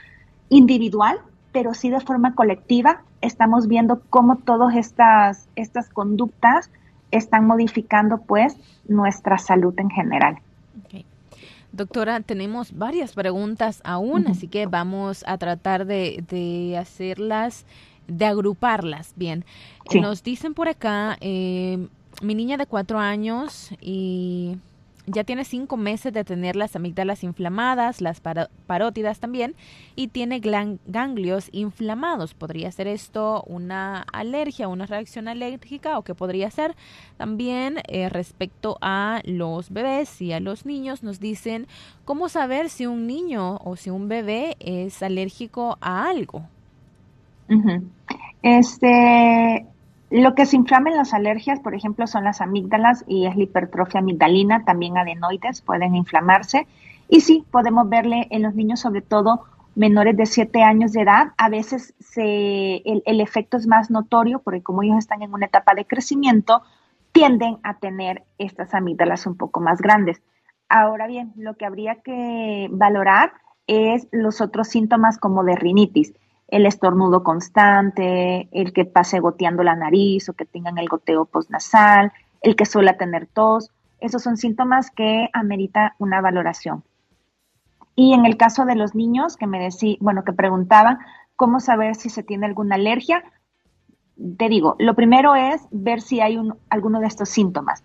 individual, 0.49 1.21
pero 1.57 1.73
sí 1.73 1.89
de 1.89 2.01
forma 2.01 2.35
colectiva. 2.35 3.01
Estamos 3.23 3.67
viendo 3.67 4.03
cómo 4.11 4.37
todas 4.37 4.77
estas, 4.77 5.49
estas 5.57 5.89
conductas 5.89 6.69
están 7.11 7.47
modificando 7.47 8.19
pues 8.19 8.59
nuestra 8.89 9.39
salud 9.39 9.73
en 9.79 9.89
general. 9.89 10.37
Doctora, 11.73 12.21
tenemos 12.21 12.77
varias 12.77 13.15
preguntas 13.15 13.81
aún, 13.85 14.27
así 14.27 14.49
que 14.49 14.67
vamos 14.67 15.25
a 15.27 15.39
tratar 15.39 15.87
de, 15.87 16.77
hacerlas, 16.79 17.65
de 18.07 18.27
agruparlas 18.27 19.15
bien. 19.17 19.47
Nos 19.95 20.23
dicen 20.23 20.53
por 20.53 20.69
acá, 20.69 21.17
eh, 21.23 21.89
mi 22.21 22.35
niña 22.35 22.59
de 22.59 22.67
cuatro 22.67 22.99
años 22.99 23.71
y 23.81 24.59
ya 25.07 25.25
tiene 25.25 25.45
cinco 25.45 25.77
meses 25.77 26.13
de 26.13 26.25
tener 26.25 26.57
las 26.57 26.77
amígdalas 26.77 27.23
inflamadas, 27.23 28.01
las 28.01 28.21
parótidas 28.21 29.21
también, 29.21 29.55
y 29.95 30.09
tiene 30.09 30.41
ganglios 30.41 31.49
inflamados. 31.53 32.35
¿Podría 32.35 32.71
ser 32.73 32.89
esto 32.89 33.43
una 33.47 34.03
alergia, 34.13 34.69
una 34.69 34.87
reacción 34.87 35.29
alérgica 35.29 35.99
o 35.99 36.03
qué 36.03 36.15
podría 36.15 36.51
ser? 36.51 36.75
También 37.17 37.79
eh, 37.89 38.09
respecto 38.09 38.79
a 38.81 39.21
los 39.25 39.71
bebés 39.71 40.21
y 40.21 40.33
a 40.33 40.41
los 40.41 40.67
niños 40.67 41.03
nos 41.03 41.21
dicen 41.21 41.67
cómo 42.05 42.29
saber 42.29 42.69
si 42.69 42.87
un 42.87 43.07
niño 43.07 43.59
o 43.59 43.77
si 43.77 43.91
un 43.91 44.09
bebé 44.09 44.57
es 44.61 45.03
alérgico 45.03 45.79
a 45.81 46.09
algo. 46.09 46.43
Este, 48.43 49.67
lo 50.11 50.35
que 50.35 50.47
se 50.47 50.57
inflama 50.57 50.91
en 50.91 50.97
las 50.97 51.15
alergias, 51.15 51.61
por 51.61 51.75
ejemplo, 51.75 52.07
son 52.07 52.25
las 52.25 52.41
amígdalas 52.41 53.05
y 53.07 53.27
es 53.27 53.37
la 53.37 53.43
hipertrofia 53.43 54.01
amigdalina, 54.01 54.65
también 54.65 54.99
adenoides 54.99 55.63
pueden 55.63 55.95
inflamarse. 55.95 56.67
Y 57.09 57.21
sí, 57.21 57.45
podemos 57.51 57.89
verle 57.89 58.29
en 58.31 58.43
los 58.43 58.55
niños, 58.55 58.81
sobre 58.81 59.03
todo 59.03 59.45
menores 59.75 60.17
de 60.17 60.27
7 60.27 60.63
años 60.63 60.93
de 60.93 61.03
edad, 61.03 61.33
a 61.37 61.49
veces 61.51 61.95
se, 62.01 62.77
el, 62.77 63.03
el, 63.05 63.21
efecto 63.21 63.59
es 63.59 63.67
más 63.67 63.91
notorio 63.91 64.39
porque 64.39 64.63
como 64.63 64.83
ellos 64.83 64.97
están 64.97 65.23
en 65.23 65.35
una 65.35 65.47
etapa 65.47 65.75
de 65.75 65.85
crecimiento, 65.85 66.63
tienden 67.13 67.59
a 67.63 67.75
tener 67.75 68.25
estas 68.39 68.75
amígdalas 68.75 69.27
un 69.27 69.37
poco 69.37 69.61
más 69.61 69.81
grandes. 69.81 70.23
Ahora 70.69 71.07
bien, 71.07 71.33
lo 71.37 71.57
que 71.57 71.67
habría 71.67 71.97
que 71.97 72.69
valorar 72.71 73.33
es 73.67 74.09
los 74.13 74.41
otros 74.41 74.69
síntomas 74.69 75.19
como 75.19 75.45
de 75.45 75.57
rinitis, 75.57 76.15
el 76.49 76.67
estornudo 76.67 77.23
constante, 77.23 78.49
el 78.53 78.73
que 78.73 78.85
pase 78.85 79.21
goteando 79.21 79.63
la 79.63 79.75
nariz 79.75 80.29
o 80.29 80.35
que 80.35 80.45
tengan 80.45 80.79
el 80.79 80.89
goteo 80.89 81.25
postnasal, 81.25 82.13
el 82.41 82.57
que 82.57 82.67
suele 82.67 82.93
tener 82.95 83.27
tos. 83.27 83.71
Esos 84.01 84.23
son 84.23 84.37
síntomas 84.37 84.91
que 84.91 85.29
amerita 85.33 85.97
una 85.99 86.21
valoración. 86.21 86.85
Y 87.97 88.13
en 88.13 88.27
el 88.27 88.37
caso 88.37 88.67
de 88.67 88.77
los 88.77 88.95
niños 88.95 89.37
que 89.37 89.47
me 89.47 89.59
decía, 89.59 89.97
bueno, 90.01 90.23
que 90.23 90.33
preguntaban 90.33 90.99
cómo 91.35 91.61
saber 91.61 91.95
si 91.97 92.11
se 92.11 92.23
tiene 92.23 92.47
alguna 92.47 92.77
alergia, 92.77 93.25
te 94.39 94.49
digo, 94.49 94.77
lo 94.79 94.95
primero 94.95 95.35
es 95.35 95.63
ver 95.71 96.01
si 96.01 96.21
hay 96.21 96.37
un, 96.37 96.57
alguno 96.69 97.01
de 97.01 97.07
estos 97.07 97.29
síntomas. 97.29 97.83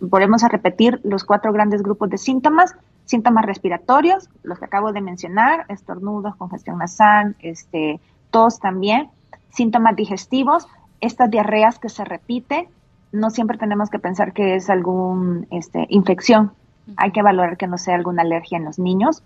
Volvemos 0.00 0.42
a 0.44 0.48
repetir 0.48 1.00
los 1.04 1.24
cuatro 1.24 1.52
grandes 1.52 1.82
grupos 1.82 2.10
de 2.10 2.18
síntomas. 2.18 2.74
Síntomas 3.04 3.44
respiratorios, 3.44 4.28
los 4.42 4.58
que 4.58 4.64
acabo 4.64 4.92
de 4.92 5.00
mencionar, 5.00 5.66
estornudos, 5.68 6.36
congestión 6.36 6.78
nasal, 6.78 7.36
este, 7.40 8.00
tos 8.30 8.60
también. 8.60 9.10
Síntomas 9.50 9.96
digestivos, 9.96 10.66
estas 11.00 11.30
diarreas 11.30 11.78
que 11.78 11.88
se 11.88 12.04
repiten, 12.04 12.68
no 13.12 13.30
siempre 13.30 13.58
tenemos 13.58 13.90
que 13.90 13.98
pensar 13.98 14.32
que 14.32 14.54
es 14.54 14.70
alguna 14.70 15.46
este, 15.50 15.86
infección, 15.90 16.52
hay 16.96 17.12
que 17.12 17.22
valorar 17.22 17.56
que 17.56 17.66
no 17.66 17.78
sea 17.78 17.94
alguna 17.94 18.22
alergia 18.22 18.58
en 18.58 18.64
los 18.64 18.78
niños. 18.78 19.22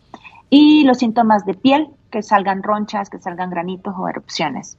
Y 0.50 0.84
los 0.84 0.98
síntomas 0.98 1.44
de 1.44 1.54
piel, 1.54 1.88
que 2.10 2.22
salgan 2.22 2.62
ronchas, 2.62 3.10
que 3.10 3.18
salgan 3.18 3.50
granitos 3.50 3.94
o 3.96 4.08
erupciones. 4.08 4.76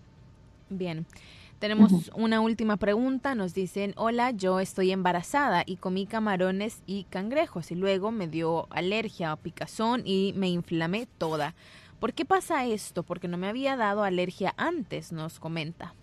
Bien. 0.69 1.05
Tenemos 1.59 2.11
una 2.13 2.39
última 2.39 2.77
pregunta. 2.77 3.33
Nos 3.33 3.55
dicen, 3.55 3.93
hola, 3.97 4.31
yo 4.31 4.59
estoy 4.59 4.91
embarazada 4.91 5.63
y 5.65 5.77
comí 5.77 6.05
camarones 6.05 6.83
y 6.85 7.05
cangrejos 7.05 7.71
y 7.71 7.75
luego 7.75 8.11
me 8.11 8.27
dio 8.27 8.67
alergia 8.69 9.33
o 9.33 9.37
picazón 9.37 10.03
y 10.05 10.33
me 10.35 10.49
inflamé 10.49 11.07
toda. 11.17 11.55
¿Por 11.99 12.13
qué 12.13 12.25
pasa 12.25 12.65
esto? 12.65 13.01
Porque 13.01 13.27
no 13.27 13.37
me 13.37 13.47
había 13.47 13.75
dado 13.75 14.03
alergia 14.03 14.53
antes, 14.55 15.11
nos 15.11 15.39
comenta. 15.39 15.95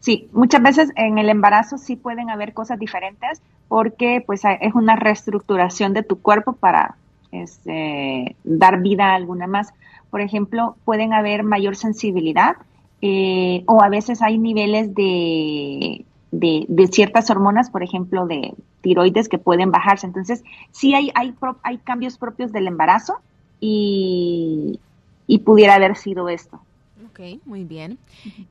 Sí, 0.00 0.28
muchas 0.32 0.62
veces 0.62 0.90
en 0.96 1.18
el 1.18 1.28
embarazo 1.28 1.76
sí 1.76 1.96
pueden 1.96 2.30
haber 2.30 2.54
cosas 2.54 2.78
diferentes 2.78 3.42
porque 3.68 4.22
pues 4.24 4.42
es 4.60 4.74
una 4.74 4.96
reestructuración 4.96 5.92
de 5.92 6.02
tu 6.02 6.20
cuerpo 6.20 6.54
para 6.54 6.96
este, 7.30 8.36
dar 8.44 8.80
vida 8.80 9.10
a 9.10 9.14
alguna 9.16 9.46
más. 9.46 9.74
Por 10.10 10.22
ejemplo, 10.22 10.76
pueden 10.86 11.12
haber 11.12 11.42
mayor 11.42 11.76
sensibilidad 11.76 12.56
eh, 13.06 13.64
o 13.66 13.82
a 13.82 13.90
veces 13.90 14.22
hay 14.22 14.38
niveles 14.38 14.94
de, 14.94 16.06
de, 16.30 16.86
ciertas 16.90 17.28
hormonas, 17.28 17.68
por 17.68 17.82
ejemplo, 17.82 18.26
de 18.26 18.54
tiroides 18.80 19.28
que 19.28 19.36
pueden 19.36 19.70
bajarse. 19.70 20.06
Entonces, 20.06 20.42
sí 20.70 20.94
hay, 20.94 21.10
hay, 21.14 21.34
hay 21.64 21.76
cambios 21.76 22.16
propios 22.16 22.50
del 22.50 22.66
embarazo 22.66 23.18
y, 23.60 24.80
y 25.26 25.38
pudiera 25.40 25.74
haber 25.74 25.96
sido 25.96 26.30
esto. 26.30 26.62
Ok, 27.10 27.20
muy 27.44 27.64
bien. 27.64 27.98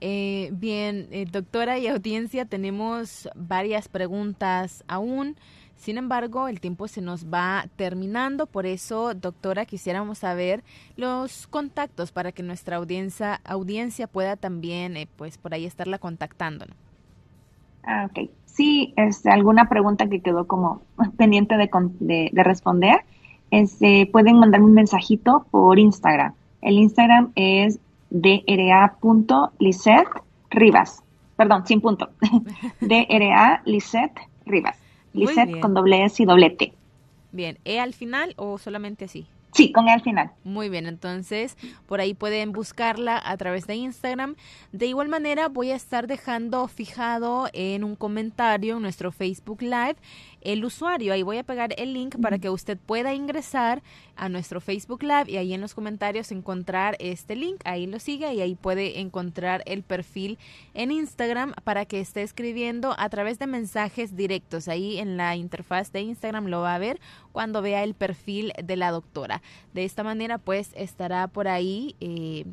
Eh, 0.02 0.52
bien, 0.54 1.08
eh, 1.10 1.26
doctora 1.32 1.80
y 1.80 1.88
audiencia, 1.88 2.46
tenemos 2.46 3.28
varias 3.36 3.88
preguntas 3.88 4.84
aún. 4.88 5.36
Sin 5.76 5.98
embargo, 5.98 6.48
el 6.48 6.62
tiempo 6.62 6.88
se 6.88 7.02
nos 7.02 7.26
va 7.26 7.66
terminando, 7.76 8.46
por 8.46 8.66
eso, 8.66 9.14
doctora, 9.14 9.66
quisiéramos 9.66 10.20
saber 10.20 10.64
los 10.96 11.48
contactos 11.48 12.12
para 12.12 12.32
que 12.32 12.42
nuestra 12.42 12.78
audiencia, 12.78 13.42
audiencia 13.44 14.08
pueda 14.08 14.38
también, 14.38 14.96
eh, 14.96 15.08
pues, 15.18 15.38
por 15.38 15.54
ahí 15.54 15.66
estarla 15.66 15.98
contactando. 15.98 16.66
Ah, 17.84 18.08
ok. 18.10 18.30
Sí, 18.46 18.94
este, 18.96 19.30
alguna 19.30 19.68
pregunta 19.68 20.08
que 20.08 20.22
quedó 20.22 20.48
como 20.48 20.84
pendiente 21.18 21.58
de, 21.58 21.70
de, 22.32 22.44
responder, 22.44 23.02
este, 23.52 24.08
pueden 24.12 24.40
mandarme 24.40 24.68
un 24.68 24.74
mensajito 24.74 25.46
por 25.52 25.80
Instagram. 25.80 26.34
El 26.62 26.78
Instagram 26.78 27.34
es 27.36 27.80
dra.lisset 28.10 30.08
Rivas. 30.50 31.04
Perdón, 31.36 31.66
sin 31.66 31.82
punto. 31.82 32.10
dra 32.80 33.62
Lisset 33.66 34.12
Rivas. 34.46 34.83
Lisset 35.13 35.60
con 35.60 35.73
doble 35.73 36.04
S 36.06 36.21
y 36.21 36.26
doble 36.26 36.49
T. 36.49 36.73
Bien, 37.32 37.58
¿E 37.65 37.80
al 37.80 37.93
final 37.93 38.34
o 38.38 38.58
solamente 38.58 39.06
así? 39.06 39.28
Sí, 39.54 39.71
con 39.71 39.88
E 39.88 39.91
al 39.91 40.02
final. 40.02 40.32
Muy 40.43 40.69
bien, 40.69 40.88
entonces 40.88 41.58
por 41.86 42.02
ahí 42.02 42.15
pueden 42.15 42.52
buscarla 42.52 43.21
a 43.23 43.38
través 43.38 43.67
de 43.67 43.76
Instagram. 43.76 44.36
De 44.71 44.88
igual 44.88 45.10
manera 45.10 45.47
voy 45.47 45.69
a 45.69 45.76
estar 45.76 46.08
dejando 46.08 46.67
fijado 46.67 47.47
en 47.54 47.84
un 47.84 47.95
comentario 47.95 48.78
en 48.78 48.82
nuestro 48.82 49.12
Facebook 49.12 49.62
Live 49.62 49.97
el 50.43 50.63
usuario. 50.65 51.13
Ahí 51.13 51.23
voy 51.23 51.38
a 51.38 51.43
pegar 51.43 51.73
el 51.77 51.93
link 51.93 52.15
para 52.21 52.39
que 52.39 52.49
usted 52.49 52.77
pueda 52.77 53.13
ingresar 53.13 53.82
a 54.15 54.29
nuestro 54.29 54.62
Facebook 54.62 55.03
Live 55.03 55.25
y 55.27 55.38
ahí 55.38 55.53
en 55.53 55.62
los 55.62 55.73
comentarios 55.73 56.32
encontrar 56.32 56.95
este 56.99 57.36
link. 57.36 57.62
Ahí 57.65 57.88
lo 57.88 57.99
sigue 57.99 58.34
y 58.34 58.41
ahí 58.41 58.56
puede 58.56 58.99
encontrar 58.99 59.63
el 59.65 59.84
perfil 59.84 60.38
en 60.73 60.91
Instagram 60.91 61.53
para 61.63 61.86
que 61.86 61.99
esté 61.99 62.21
escribiendo 62.21 62.95
a 62.97 63.10
través 63.10 63.39
de 63.39 63.47
mensajes 63.47 64.15
directos. 64.15 64.67
Ahí 64.67 64.99
en 64.99 65.17
la 65.17 65.36
interfaz 65.36 65.91
de 65.91 66.01
Instagram 66.01 66.47
lo 66.47 66.62
va 66.62 66.75
a 66.75 66.79
ver 66.79 66.99
cuando 67.32 67.62
vea 67.62 67.84
el 67.84 67.93
perfil 67.93 68.53
de 68.63 68.75
la 68.75 68.91
doctora. 68.91 69.41
De 69.73 69.84
esta 69.84 70.03
manera 70.03 70.38
pues 70.38 70.71
estará 70.75 71.27
por 71.27 71.47
ahí. 71.47 71.95
Eh, 71.99 72.45